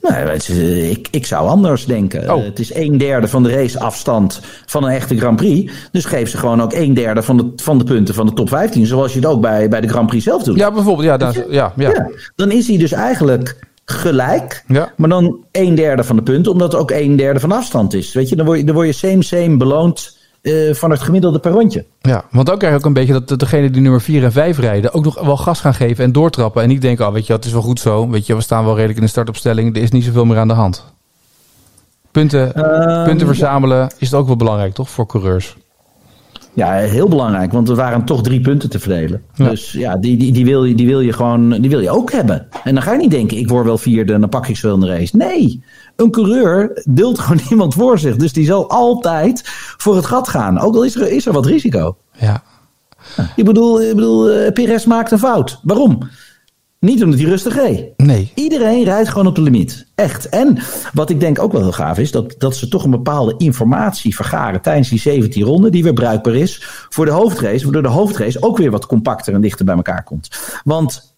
Nee, 0.00 0.22
eh, 0.22 0.90
ik, 0.90 1.08
ik 1.10 1.26
zou 1.26 1.48
anders 1.48 1.84
denken. 1.84 2.34
Oh. 2.34 2.44
Het 2.44 2.58
is 2.58 2.74
een 2.74 2.98
derde 2.98 3.28
van 3.28 3.42
de 3.42 3.50
raceafstand 3.50 4.40
van 4.66 4.84
een 4.84 4.90
echte 4.90 5.16
Grand 5.16 5.36
Prix. 5.36 5.72
Dus 5.92 6.04
geef 6.04 6.28
ze 6.28 6.38
gewoon 6.38 6.62
ook 6.62 6.72
een 6.72 6.94
derde 6.94 7.22
van 7.22 7.36
de, 7.36 7.52
van 7.56 7.78
de 7.78 7.84
punten 7.84 8.14
van 8.14 8.26
de 8.26 8.32
top 8.32 8.48
15. 8.48 8.86
Zoals 8.86 9.12
je 9.12 9.18
het 9.18 9.28
ook 9.28 9.40
bij, 9.40 9.68
bij 9.68 9.80
de 9.80 9.88
Grand 9.88 10.06
Prix 10.06 10.24
zelf 10.24 10.42
doet. 10.42 10.56
Ja, 10.56 10.72
bijvoorbeeld. 10.72 11.06
Ja, 11.06 11.16
dan, 11.16 11.32
ja, 11.32 11.72
ja. 11.76 11.88
Ja, 11.88 12.10
dan 12.36 12.50
is 12.50 12.68
hij 12.68 12.78
dus 12.78 12.92
eigenlijk 12.92 13.58
gelijk. 13.84 14.64
Ja. 14.66 14.92
Maar 14.96 15.08
dan 15.08 15.44
een 15.52 15.74
derde 15.74 16.04
van 16.04 16.16
de 16.16 16.22
punten, 16.22 16.52
omdat 16.52 16.72
het 16.72 16.80
ook 16.80 16.90
een 16.90 17.16
derde 17.16 17.40
van 17.40 17.52
afstand 17.52 17.94
is. 17.94 18.12
Weet 18.12 18.28
je, 18.28 18.36
dan 18.36 18.46
word 18.46 18.58
je, 18.58 18.64
dan 18.64 18.74
word 18.74 18.86
je 18.86 18.92
same 18.92 19.22
same 19.22 19.56
beloond 19.56 20.17
eh, 20.50 20.74
van 20.74 20.90
het 20.90 21.00
gemiddelde 21.00 21.38
per 21.38 21.50
rondje. 21.52 21.84
Ja, 22.00 22.24
want 22.30 22.50
ook 22.50 22.58
krijg 22.58 22.72
je 22.72 22.78
ook 22.78 22.86
een 22.86 22.92
beetje 22.92 23.12
dat 23.12 23.28
de- 23.28 23.36
degene 23.36 23.70
die 23.70 23.82
nummer 23.82 24.00
4 24.00 24.24
en 24.24 24.32
5 24.32 24.58
rijden 24.58 24.92
ook 24.94 25.04
nog 25.04 25.20
wel 25.20 25.36
gas 25.36 25.60
gaan 25.60 25.74
geven 25.74 26.04
en 26.04 26.12
doortrappen. 26.12 26.62
En 26.62 26.68
niet 26.68 26.82
denken, 26.82 27.06
oh 27.06 27.12
weet 27.12 27.26
je, 27.26 27.32
het 27.32 27.44
is 27.44 27.52
wel 27.52 27.62
goed 27.62 27.80
zo. 27.80 28.08
Weet 28.08 28.26
je, 28.26 28.34
we 28.34 28.40
staan 28.40 28.64
wel 28.64 28.74
redelijk 28.74 28.98
in 28.98 29.04
de 29.04 29.10
startopstelling. 29.10 29.76
Er 29.76 29.82
is 29.82 29.90
niet 29.90 30.04
zoveel 30.04 30.24
meer 30.24 30.38
aan 30.38 30.48
de 30.48 30.54
hand. 30.54 30.84
Punten, 32.10 32.54
Ehm, 32.54 33.04
punten 33.04 33.26
verzamelen 33.26 33.90
is 33.98 34.10
het 34.10 34.20
ook 34.20 34.26
wel 34.26 34.36
belangrijk, 34.36 34.74
toch? 34.74 34.90
Voor 34.90 35.06
coureurs. 35.06 35.56
Ja, 36.58 36.72
heel 36.72 37.08
belangrijk, 37.08 37.52
want 37.52 37.68
er 37.68 37.74
waren 37.76 38.04
toch 38.04 38.22
drie 38.22 38.40
punten 38.40 38.70
te 38.70 38.78
verdelen. 38.78 39.22
Ja. 39.34 39.48
Dus 39.48 39.72
ja, 39.72 39.96
die, 39.96 40.16
die, 40.16 40.32
die, 40.32 40.44
wil 40.44 40.64
je, 40.64 40.74
die 40.74 40.86
wil 40.86 41.00
je 41.00 41.12
gewoon 41.12 41.50
die 41.50 41.70
wil 41.70 41.80
je 41.80 41.90
ook 41.90 42.12
hebben. 42.12 42.46
En 42.64 42.74
dan 42.74 42.82
ga 42.82 42.92
je 42.92 42.98
niet 42.98 43.10
denken, 43.10 43.36
ik 43.36 43.48
word 43.48 43.64
wel 43.64 43.78
vierde 43.78 44.12
en 44.12 44.20
dan 44.20 44.28
pak 44.28 44.48
ik 44.48 44.56
zo 44.56 44.74
in 44.74 44.80
de 44.80 44.86
race. 44.86 45.16
Nee, 45.16 45.62
een 45.96 46.10
coureur 46.10 46.82
duldt 46.84 47.18
gewoon 47.24 47.40
iemand 47.50 47.74
voor 47.74 47.98
zich. 47.98 48.16
Dus 48.16 48.32
die 48.32 48.46
zal 48.46 48.70
altijd 48.70 49.42
voor 49.76 49.96
het 49.96 50.06
gat 50.06 50.28
gaan. 50.28 50.58
Ook 50.58 50.74
al 50.74 50.84
is 50.84 50.94
er, 50.94 51.10
is 51.10 51.26
er 51.26 51.32
wat 51.32 51.46
risico. 51.46 51.96
Ja. 52.12 52.42
Ik 53.36 53.44
bedoel, 53.44 53.82
ik 53.82 53.94
bedoel 53.94 54.30
eh, 54.30 54.52
Perez 54.52 54.84
maakt 54.84 55.10
een 55.10 55.18
fout. 55.18 55.60
Waarom? 55.62 55.98
Niet 56.80 57.02
omdat 57.02 57.18
hij 57.18 57.28
rustig 57.28 57.54
reed. 57.54 57.84
Nee. 57.96 58.32
Iedereen 58.34 58.84
rijdt 58.84 59.08
gewoon 59.08 59.26
op 59.26 59.34
de 59.34 59.42
limiet. 59.42 59.86
Echt. 59.94 60.28
En 60.28 60.58
wat 60.92 61.10
ik 61.10 61.20
denk 61.20 61.38
ook 61.38 61.52
wel 61.52 61.60
heel 61.60 61.72
gaaf 61.72 61.98
is, 61.98 62.10
dat, 62.10 62.34
dat 62.38 62.56
ze 62.56 62.68
toch 62.68 62.84
een 62.84 62.90
bepaalde 62.90 63.34
informatie 63.38 64.14
vergaren 64.14 64.60
tijdens 64.60 64.88
die 64.88 64.98
17 64.98 65.42
ronden, 65.42 65.72
die 65.72 65.82
weer 65.82 65.92
bruikbaar 65.92 66.34
is 66.34 66.62
voor 66.88 67.04
de 67.04 67.10
hoofdrace, 67.10 67.64
waardoor 67.64 67.82
de 67.82 67.88
hoofdrace 67.88 68.42
ook 68.42 68.56
weer 68.56 68.70
wat 68.70 68.86
compacter 68.86 69.34
en 69.34 69.40
dichter 69.40 69.64
bij 69.64 69.76
elkaar 69.76 70.04
komt. 70.04 70.28
Want 70.64 71.16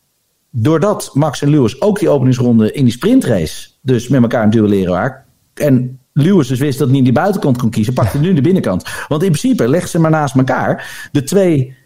doordat 0.50 1.10
Max 1.14 1.42
en 1.42 1.50
Lewis 1.50 1.80
ook 1.80 1.98
die 1.98 2.08
openingsronde 2.08 2.72
in 2.72 2.84
die 2.84 2.92
sprintrace 2.92 3.68
dus 3.82 4.08
met 4.08 4.22
elkaar 4.22 4.42
een 4.42 4.50
duelleren 4.50 4.92
waren, 4.92 5.24
en 5.54 5.98
Lewis 6.12 6.48
dus 6.48 6.58
wist 6.58 6.78
dat 6.78 6.86
hij 6.86 6.96
niet 6.96 7.04
die 7.04 7.14
buitenkant 7.14 7.58
kon 7.58 7.70
kiezen, 7.70 7.94
pakte 7.94 8.18
nu 8.18 8.32
de 8.32 8.40
binnenkant. 8.40 8.84
Want 9.08 9.22
in 9.22 9.28
principe 9.28 9.68
leg 9.68 9.88
ze 9.88 9.98
maar 9.98 10.10
naast 10.10 10.34
elkaar. 10.34 11.08
De 11.12 11.22
twee 11.22 11.76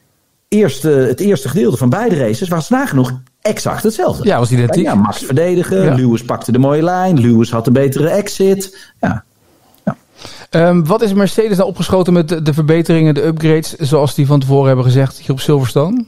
eerste, 0.48 0.88
het 0.88 1.20
eerste 1.20 1.48
gedeelte 1.48 1.76
van 1.76 1.88
beide 1.88 2.16
races 2.16 2.48
was 2.48 2.68
nagenoeg 2.68 3.20
exact 3.44 3.82
hetzelfde. 3.82 4.24
Ja, 4.26 4.38
was 4.38 4.50
identiek. 4.50 4.84
Ja, 4.84 4.94
Max 4.94 5.18
verdedigen. 5.24 5.82
Ja. 5.84 5.94
Lewis 5.94 6.24
pakte 6.24 6.52
de 6.52 6.58
mooie 6.58 6.82
lijn. 6.82 7.20
Lewis 7.20 7.50
had 7.50 7.66
een 7.66 7.72
betere 7.72 8.08
exit. 8.08 8.92
Ja. 9.00 9.24
Ehm, 10.50 10.84
wat 10.84 11.02
is 11.02 11.12
Mercedes 11.12 11.56
nou 11.56 11.68
opgeschoten 11.68 12.12
met 12.12 12.28
de, 12.28 12.42
de 12.42 12.54
verbeteringen, 12.54 13.14
de 13.14 13.24
upgrades, 13.26 13.74
zoals 13.76 14.14
die 14.14 14.26
van 14.26 14.40
tevoren 14.40 14.66
hebben 14.66 14.84
gezegd 14.84 15.18
hier 15.18 15.30
op 15.30 15.40
Silverstone? 15.40 16.04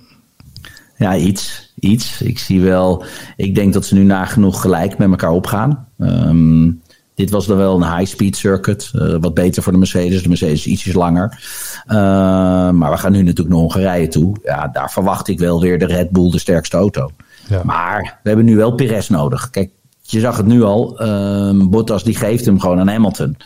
ja, 0.97 1.17
iets. 1.17 1.73
Iets. 1.81 2.23
Ik 2.23 2.39
zie 2.39 2.61
wel. 2.61 3.05
Ik 3.37 3.55
denk 3.55 3.73
dat 3.73 3.85
ze 3.85 3.95
nu 3.95 4.03
nagenoeg 4.03 4.61
gelijk 4.61 4.99
met 4.99 5.11
elkaar 5.11 5.31
opgaan. 5.31 5.89
Ehm, 5.99 6.71
dit 7.15 7.31
was 7.31 7.47
dan 7.47 7.57
wel 7.57 7.83
een 7.83 7.97
high-speed 7.97 8.37
circuit. 8.37 8.91
eh, 8.95 9.15
wat 9.21 9.35
beter 9.35 9.63
voor 9.63 9.73
de 9.73 9.79
Mercedes. 9.79 10.23
De 10.23 10.29
Mercedes 10.29 10.59
is 10.59 10.67
ietsjes 10.67 10.95
langer. 10.95 11.41
Ehm, 11.87 12.77
maar 12.77 12.91
we 12.91 12.97
gaan 12.97 13.13
nu 13.13 13.23
natuurlijk 13.23 13.49
naar 13.49 13.59
Hongarije 13.59 14.09
toe. 14.09 14.37
Ja, 14.43 14.69
daar 14.69 14.91
verwacht 14.91 15.29
ik 15.29 15.39
wel 15.39 15.61
weer 15.61 15.79
de 15.79 15.87
Red 15.87 16.11
Bull 16.11 16.31
de 16.31 16.39
sterkste 16.39 16.77
auto. 16.77 17.11
Ja. 17.49 17.61
Maar 17.65 18.19
we 18.23 18.29
hebben 18.29 18.47
nu 18.47 18.57
wel 18.57 18.75
Perez 18.75 19.09
nodig. 19.09 19.51
Kijk, 19.51 19.71
je 20.01 20.21
zag 20.21 20.37
het 20.37 20.47
nu 20.47 20.63
al. 20.63 20.99
ehm, 20.99 21.69
Bottas 21.69 22.05
die 22.05 22.15
geeft 22.15 22.45
hem 22.45 22.61
gewoon 22.61 22.79
aan 22.79 22.89
Hamilton. 22.89 23.37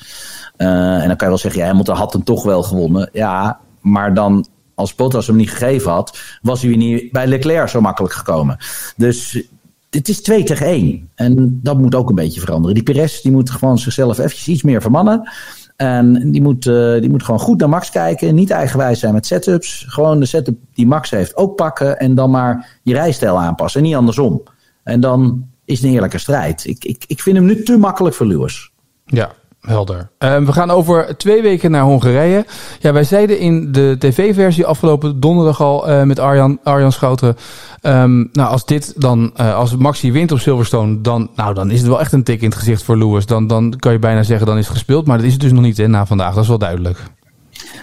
Eh, 0.56 1.02
en 1.02 1.06
dan 1.06 1.16
kan 1.16 1.18
je 1.18 1.26
wel 1.26 1.38
zeggen, 1.38 1.60
ja, 1.60 1.66
Hamilton 1.66 1.96
had 1.96 2.12
hem 2.12 2.24
toch 2.24 2.42
wel 2.42 2.62
gewonnen. 2.62 3.10
Ja, 3.12 3.60
maar 3.80 4.14
dan 4.14 4.46
als 4.74 4.94
Bottas 4.94 5.26
hem 5.26 5.36
niet 5.36 5.50
gegeven 5.50 5.90
had, 5.90 6.18
was 6.42 6.62
hij 6.62 6.76
niet 6.76 7.12
bij 7.12 7.26
Leclerc 7.26 7.68
zo 7.68 7.80
makkelijk 7.80 8.14
gekomen. 8.14 8.56
Dus 8.96 9.42
het 9.90 10.08
is 10.08 10.22
2 10.22 10.42
tegen 10.42 10.66
1. 10.66 11.08
En 11.14 11.60
dat 11.62 11.78
moet 11.78 11.94
ook 11.94 12.08
een 12.08 12.14
beetje 12.14 12.40
veranderen. 12.40 12.74
Die 12.74 12.84
Perez 12.84 13.20
die 13.20 13.32
moet 13.32 13.50
gewoon 13.50 13.78
zichzelf 13.78 14.18
eventjes 14.18 14.48
iets 14.48 14.62
meer 14.62 14.80
vermannen. 14.80 15.30
En 15.80 16.30
die 16.30 16.42
moet, 16.42 16.66
eh, 16.66 17.00
die 17.00 17.10
moet 17.10 17.22
gewoon 17.22 17.40
goed 17.40 17.58
naar 17.58 17.68
Max 17.68 17.90
kijken. 17.90 18.34
Niet 18.34 18.50
eigenwijs 18.50 19.00
zijn 19.00 19.14
met 19.14 19.26
setups. 19.26 19.84
Gewoon 19.88 20.20
de 20.20 20.26
setup 20.26 20.58
die 20.74 20.86
Max 20.86 21.10
heeft 21.10 21.36
ook 21.36 21.56
pakken. 21.56 21.98
En 21.98 22.14
dan 22.14 22.30
maar 22.30 22.78
je 22.82 22.92
rijstijl 22.92 23.40
aanpassen. 23.40 23.80
En 23.80 23.86
niet 23.86 23.96
andersom. 23.96 24.42
En 24.82 25.00
dan 25.00 25.46
is 25.64 25.78
het 25.78 25.86
een 25.86 25.94
eerlijke 25.94 26.18
strijd. 26.18 26.66
Ik, 26.66 26.84
ik, 26.84 27.04
ik 27.06 27.20
vind 27.22 27.36
hem 27.36 27.44
nu 27.44 27.62
te 27.62 27.78
makkelijk 27.78 28.14
voor 28.14 28.26
Lewis. 28.26 28.72
Ja, 29.04 29.30
helder. 29.60 30.10
Ehm, 30.18 30.44
we 30.44 30.52
gaan 30.52 30.70
over 30.70 31.16
twee 31.16 31.42
weken 31.42 31.70
naar 31.70 31.82
Hongarije. 31.82 32.44
Ja, 32.80 32.92
wij 32.92 33.04
zeiden 33.04 33.38
in 33.38 33.72
de 33.72 33.96
tv-versie 33.98 34.66
afgelopen 34.66 35.20
donderdag 35.20 35.60
al 35.60 35.88
eh, 35.88 36.02
met 36.02 36.18
Arjan, 36.18 36.58
Arjan 36.62 36.92
Schouten. 36.92 37.36
ehm, 37.80 38.18
nou, 38.32 38.50
als 38.50 38.64
dit 38.64 39.00
dan, 39.00 39.30
eh, 39.34 39.54
als 39.54 39.76
Maxi 39.76 40.12
wint 40.12 40.32
op 40.32 40.38
Silverstone, 40.38 41.00
dan, 41.00 41.30
nou, 41.36 41.54
dan 41.54 41.70
is 41.70 41.78
het 41.78 41.88
wel 41.88 42.00
echt 42.00 42.12
een 42.12 42.22
tik 42.22 42.40
in 42.40 42.48
het 42.48 42.58
gezicht 42.58 42.82
voor 42.82 42.98
Lewis. 42.98 43.26
Dan, 43.26 43.46
dan 43.46 43.74
kan 43.78 43.92
je 43.92 43.98
bijna 43.98 44.22
zeggen, 44.22 44.46
dan 44.46 44.58
is 44.58 44.64
het 44.64 44.76
gespeeld. 44.76 45.06
Maar 45.06 45.16
dat 45.16 45.26
is 45.26 45.32
het 45.32 45.40
dus 45.40 45.52
nog 45.52 45.62
niet 45.62 45.76
hè, 45.76 45.88
na 45.88 46.06
vandaag. 46.06 46.34
Dat 46.34 46.42
is 46.42 46.48
wel 46.48 46.58
duidelijk. 46.58 46.98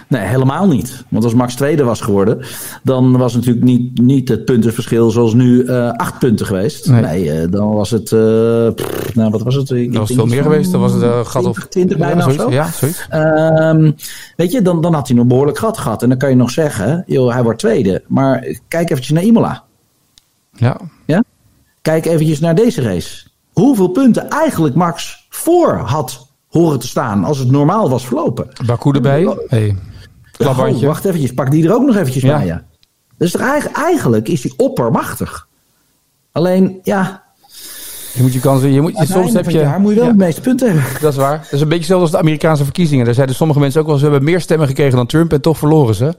Nee, 0.08 0.22
helemaal 0.22 0.68
niet. 0.68 1.04
Want 1.08 1.24
als 1.24 1.34
Max 1.34 1.54
tweede 1.54 1.84
was 1.84 2.00
geworden, 2.00 2.40
dan 2.82 3.16
was 3.16 3.32
het 3.34 3.46
natuurlijk 3.46 3.66
niet, 3.66 4.00
niet 4.00 4.28
het 4.28 4.44
puntenverschil 4.44 5.10
zoals 5.10 5.34
nu 5.34 5.64
eh, 5.64 5.90
acht 5.90 6.18
punten 6.18 6.46
geweest. 6.46 6.88
Nee. 6.88 7.02
Nee, 7.02 7.32
eh, 7.32 7.50
dan 7.50 7.74
was 7.74 7.90
het, 7.90 8.12
eh, 8.12 8.68
pff, 8.74 9.14
nou 9.14 9.30
wat 9.30 9.42
was 9.42 9.54
het? 9.54 9.70
Ik 9.70 9.92
Dat 9.92 10.00
was 10.00 10.16
veel 10.16 10.26
meer 10.26 10.42
geweest. 10.42 10.72
Dan 10.72 10.80
was 10.80 10.92
het 10.92 11.02
gat 11.26 11.44
op 11.44 11.52
20, 11.52 11.68
20 11.68 11.98
bijna 11.98 12.20
ja, 12.20 12.26
of 12.26 12.32
zo. 12.32 12.50
Ja, 12.50 12.70
zoiets. 12.70 13.06
Ehm, 13.08 13.92
weet 14.36 14.52
je, 14.52 14.62
dan, 14.62 14.80
dan 14.80 14.94
had 14.94 15.06
hij 15.06 15.14
nog 15.16 15.24
een 15.24 15.30
behoorlijk 15.30 15.58
gat 15.58 15.78
gehad. 15.78 16.02
En 16.02 16.08
dan 16.08 16.18
kan 16.18 16.30
je 16.30 16.36
nog 16.36 16.50
zeggen, 16.50 17.04
joh, 17.06 17.32
hij 17.32 17.42
wordt 17.42 17.58
tweede. 17.58 18.02
Maar 18.06 18.58
kijk 18.68 18.90
eventjes 18.90 19.10
naar 19.10 19.22
Imola. 19.24 19.64
Ja. 20.52 20.80
Ja? 21.06 21.24
Kijk 21.82 22.06
eventjes 22.06 22.40
naar 22.40 22.54
deze 22.54 22.82
race. 22.82 23.26
Hoeveel 23.52 23.88
punten 23.88 24.30
eigenlijk 24.30 24.74
Max 24.74 25.26
voor 25.28 25.76
had 25.76 26.28
horen 26.48 26.78
te 26.78 26.86
staan 26.86 27.24
als 27.24 27.38
het 27.38 27.50
normaal 27.50 27.90
was 27.90 28.06
verlopen. 28.06 28.48
Baku 28.66 28.90
erbij. 28.90 29.36
Hey. 29.48 29.76
Klapbandje. 30.38 30.80
Oh, 30.86 30.92
wacht 30.92 31.04
eventjes, 31.04 31.32
pak 31.34 31.50
die 31.50 31.64
er 31.66 31.74
ook 31.74 31.86
nog 31.86 31.96
eventjes 31.96 32.22
Ja. 32.22 32.36
bij. 32.36 32.46
Ja. 32.46 32.62
Dus 33.18 33.30
toch 33.30 33.40
eigen- 33.40 33.72
eigenlijk 33.72 34.28
is 34.28 34.42
hij 34.42 34.52
oppermachtig. 34.56 35.48
Alleen, 36.32 36.78
ja, 36.82 37.22
Je 38.14 38.22
moet 38.22 38.32
je 38.32 38.40
kansen. 38.40 38.72
Je 38.72 38.80
moet, 38.80 38.98
het 38.98 39.08
soms 39.08 39.32
heb 39.32 39.50
je. 39.50 39.58
jaar 39.58 39.80
moet 39.80 39.90
je 39.90 39.94
wel 39.96 40.04
ja. 40.04 40.10
het 40.10 40.18
meeste 40.20 40.40
punten 40.40 40.66
hebben. 40.72 41.00
Dat 41.00 41.12
is 41.12 41.18
waar. 41.18 41.38
Dat 41.42 41.52
is 41.52 41.60
een 41.60 41.68
beetje 41.68 41.76
hetzelfde 41.76 42.04
als 42.04 42.10
de 42.14 42.18
Amerikaanse 42.18 42.64
verkiezingen. 42.64 43.04
Daar 43.04 43.14
zeiden 43.14 43.36
sommige 43.36 43.60
mensen 43.60 43.80
ook 43.80 43.86
wel, 43.86 43.96
ze 43.96 44.02
hebben 44.02 44.24
meer 44.24 44.40
stemmen 44.40 44.66
gekregen 44.66 44.96
dan 44.96 45.06
Trump 45.06 45.32
en 45.32 45.40
toch 45.40 45.58
verloren 45.58 45.94
ze. 45.94 46.14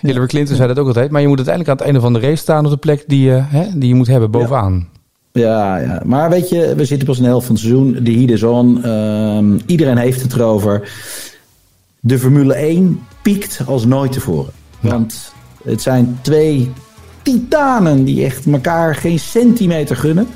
Hillary 0.00 0.26
Clinton 0.26 0.56
zei 0.56 0.68
dat 0.68 0.78
ook 0.78 0.86
altijd. 0.86 1.10
Maar 1.10 1.20
je 1.20 1.28
moet 1.28 1.36
uiteindelijk 1.36 1.80
aan 1.80 1.86
het 1.86 1.94
einde 1.94 2.00
van 2.12 2.20
de 2.20 2.28
race 2.28 2.42
staan 2.42 2.64
op 2.64 2.70
de 2.70 2.76
plek 2.76 3.04
die 3.06 3.20
je, 3.24 3.42
hè, 3.44 3.78
die 3.78 3.88
je 3.88 3.94
moet 3.94 4.06
hebben, 4.06 4.30
bovenaan. 4.30 4.88
Ja, 5.32 5.76
ja, 5.78 6.02
maar 6.04 6.30
weet 6.30 6.48
je, 6.48 6.74
we 6.76 6.84
zitten 6.84 7.06
pas 7.06 7.16
in 7.16 7.22
de 7.22 7.28
helft 7.28 7.46
van 7.46 7.54
het 7.54 7.64
seizoen. 7.64 7.98
De 8.04 8.12
heat 8.12 8.30
is 8.30 8.42
on. 8.42 8.84
Ehm, 8.84 9.58
iedereen 9.66 9.96
heeft 9.96 10.22
het 10.22 10.32
erover. 10.32 10.92
De 12.00 12.18
Formule 12.18 12.54
1 12.54 13.00
piekt 13.22 13.60
als 13.66 13.84
nooit 13.84 14.12
tevoren. 14.12 14.52
Want 14.80 15.32
het 15.64 15.82
zijn 15.82 16.18
twee 16.22 16.72
titanen 17.22 18.04
die 18.04 18.24
echt 18.24 18.46
elkaar 18.46 18.94
geen 18.94 19.18
centimeter 19.18 19.96
gunnen. 19.96 20.28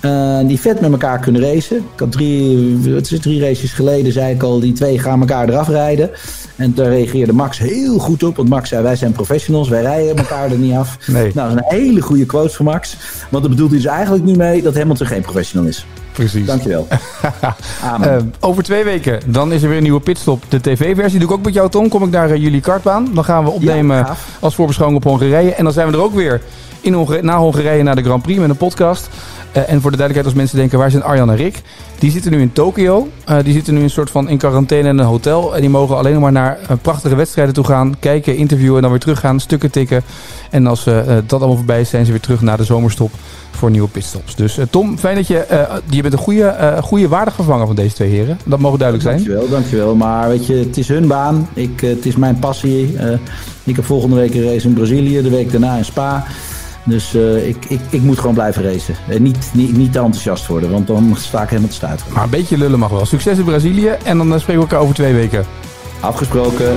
Uh, 0.00 0.38
die 0.46 0.60
vet 0.60 0.80
met 0.80 0.92
elkaar 0.92 1.18
kunnen 1.18 1.42
racen. 1.42 1.76
Ik 1.76 2.00
had 2.00 2.12
drie, 2.12 2.78
het 2.94 3.10
is 3.10 3.20
drie 3.20 3.40
races 3.40 3.72
geleden, 3.72 4.12
zei 4.12 4.34
ik 4.34 4.42
al, 4.42 4.60
die 4.60 4.72
twee 4.72 4.98
gaan 4.98 5.20
elkaar 5.20 5.48
eraf 5.48 5.68
rijden. 5.68 6.10
En 6.56 6.74
daar 6.74 6.88
reageerde 6.88 7.32
Max 7.32 7.58
heel 7.58 7.98
goed 7.98 8.22
op. 8.22 8.36
Want 8.36 8.48
Max 8.48 8.68
zei, 8.68 8.82
wij 8.82 8.96
zijn 8.96 9.12
professionals, 9.12 9.68
wij 9.68 9.82
rijden 9.82 10.16
elkaar 10.16 10.50
er 10.50 10.58
niet 10.58 10.74
af. 10.74 10.98
Nee. 11.06 11.30
Nou, 11.34 11.48
dat 11.48 11.58
is 11.58 11.62
een 11.68 11.78
hele 11.78 12.00
goede 12.00 12.26
quote 12.26 12.54
van 12.54 12.64
Max. 12.64 12.96
Want 13.30 13.42
daar 13.42 13.52
bedoelt 13.52 13.70
hij 13.70 13.80
dus 13.80 13.90
eigenlijk 13.90 14.24
nu 14.24 14.36
mee 14.36 14.62
dat 14.62 14.76
Hamilton 14.76 15.06
geen 15.06 15.22
professional 15.22 15.68
is. 15.68 15.86
Precies. 16.14 16.46
Dankjewel. 16.46 16.86
uh, 18.04 18.16
over 18.40 18.62
twee 18.62 18.84
weken, 18.84 19.20
dan 19.26 19.52
is 19.52 19.62
er 19.62 19.68
weer 19.68 19.76
een 19.76 19.82
nieuwe 19.82 20.00
pitstop. 20.00 20.42
De 20.48 20.60
tv-versie 20.60 21.18
doe 21.18 21.28
ik 21.28 21.34
ook 21.34 21.44
met 21.44 21.54
jou, 21.54 21.70
Tom. 21.70 21.88
Kom 21.88 22.02
ik 22.02 22.10
naar 22.10 22.30
uh, 22.30 22.36
jullie 22.36 22.60
kartbaan. 22.60 23.08
Dan 23.14 23.24
gaan 23.24 23.44
we 23.44 23.50
opnemen 23.50 23.96
Ja, 23.96 24.16
als 24.40 24.54
voorbeschouwing 24.54 25.04
op 25.04 25.10
Hongarije. 25.10 25.54
En 25.54 25.64
dan 25.64 25.72
zijn 25.72 25.86
we 25.86 25.92
er 25.92 26.02
ook 26.02 26.14
weer 26.14 26.40
in 26.80 26.92
Hongarije, 26.92 27.22
na 27.22 27.38
Hongarije 27.38 27.82
naar 27.82 27.96
de 27.96 28.02
Grand 28.02 28.22
Prix 28.22 28.40
met 28.40 28.50
een 28.50 28.56
podcast. 28.56 29.08
Uh, 29.56 29.62
en 29.68 29.80
voor 29.80 29.90
de 29.90 29.96
duidelijkheid, 29.96 30.24
als 30.24 30.34
mensen 30.34 30.56
denken, 30.56 30.78
waar 30.78 30.90
zijn 30.90 31.02
Arjan 31.02 31.30
en 31.30 31.36
Rick? 31.36 31.62
Die 31.98 32.10
zitten 32.10 32.30
nu 32.30 32.40
in 32.40 32.52
Tokio. 32.52 33.08
Uh, 33.30 33.36
die 33.44 33.52
zitten 33.52 33.74
nu 33.74 33.82
een 33.82 33.90
soort 33.90 34.10
van 34.10 34.28
in 34.28 34.38
quarantaine 34.38 34.88
in 34.88 34.98
een 34.98 35.04
hotel. 35.04 35.54
En 35.54 35.60
die 35.60 35.70
mogen 35.70 35.96
alleen 35.96 36.20
maar 36.20 36.32
naar 36.32 36.58
uh, 36.62 36.76
prachtige 36.82 37.14
wedstrijden 37.14 37.54
toe 37.54 37.64
gaan. 37.64 37.94
Kijken, 37.98 38.36
interviewen 38.36 38.76
en 38.76 38.82
dan 38.82 38.90
weer 38.90 39.00
teruggaan. 39.00 39.40
Stukken 39.40 39.70
tikken. 39.70 40.02
En 40.50 40.66
als 40.66 40.84
dat 41.26 41.32
allemaal 41.32 41.56
voorbij 41.56 41.80
is, 41.80 41.88
zijn 41.88 42.04
ze 42.04 42.10
weer 42.10 42.20
terug 42.20 42.40
naar 42.40 42.56
de 42.56 42.64
zomerstop 42.64 43.10
voor 43.50 43.70
nieuwe 43.70 43.88
pitstops. 43.88 44.34
Dus 44.34 44.58
Tom, 44.70 44.98
fijn 44.98 45.16
dat 45.16 45.26
je... 45.26 45.44
je 45.90 46.02
bent 46.02 46.12
een 46.12 46.18
goede, 46.18 46.78
goede 46.82 47.08
waardig 47.08 47.34
vervanger 47.34 47.66
van 47.66 47.76
deze 47.76 47.94
twee 47.94 48.10
heren. 48.10 48.38
Dat 48.44 48.58
mogen 48.58 48.78
duidelijk 48.78 49.08
zijn. 49.08 49.24
Dankjewel, 49.24 49.48
dankjewel. 49.48 49.94
Maar 49.94 50.28
weet 50.28 50.46
je, 50.46 50.54
het 50.54 50.76
is 50.76 50.88
hun 50.88 51.06
baan. 51.06 51.48
Ik, 51.54 51.80
het 51.80 52.06
is 52.06 52.16
mijn 52.16 52.38
passie. 52.38 52.96
ik 53.64 53.76
heb 53.76 53.84
volgende 53.84 54.16
week 54.16 54.34
een 54.34 54.44
race 54.44 54.68
in 54.68 54.74
Brazilië. 54.74 55.22
De 55.22 55.30
week 55.30 55.50
daarna 55.50 55.76
in 55.76 55.84
Spa. 55.84 56.24
Dus 56.84 57.14
uh, 57.14 57.48
ik, 57.48 57.64
ik, 57.64 57.80
ik 57.90 58.02
moet 58.02 58.18
gewoon 58.18 58.34
blijven 58.34 58.62
racen. 58.62 58.94
En 59.08 59.22
niet, 59.22 59.50
niet, 59.52 59.76
niet 59.76 59.92
te 59.92 59.98
enthousiast 59.98 60.46
worden, 60.46 60.70
want 60.70 60.86
dan 60.86 61.16
sta 61.18 61.42
ik 61.42 61.48
helemaal 61.48 61.70
te 61.70 61.74
stuiten. 61.74 62.06
Maar 62.12 62.24
een 62.24 62.30
beetje 62.30 62.58
lullen 62.58 62.78
mag 62.78 62.90
wel. 62.90 63.06
Succes 63.06 63.38
in 63.38 63.44
Brazilië 63.44 63.88
en 63.88 64.18
dan 64.18 64.32
uh, 64.32 64.38
spreken 64.38 64.62
we 64.62 64.68
elkaar 64.68 64.80
over 64.80 64.94
twee 64.94 65.14
weken. 65.14 65.44
Afgesproken. 66.00 66.76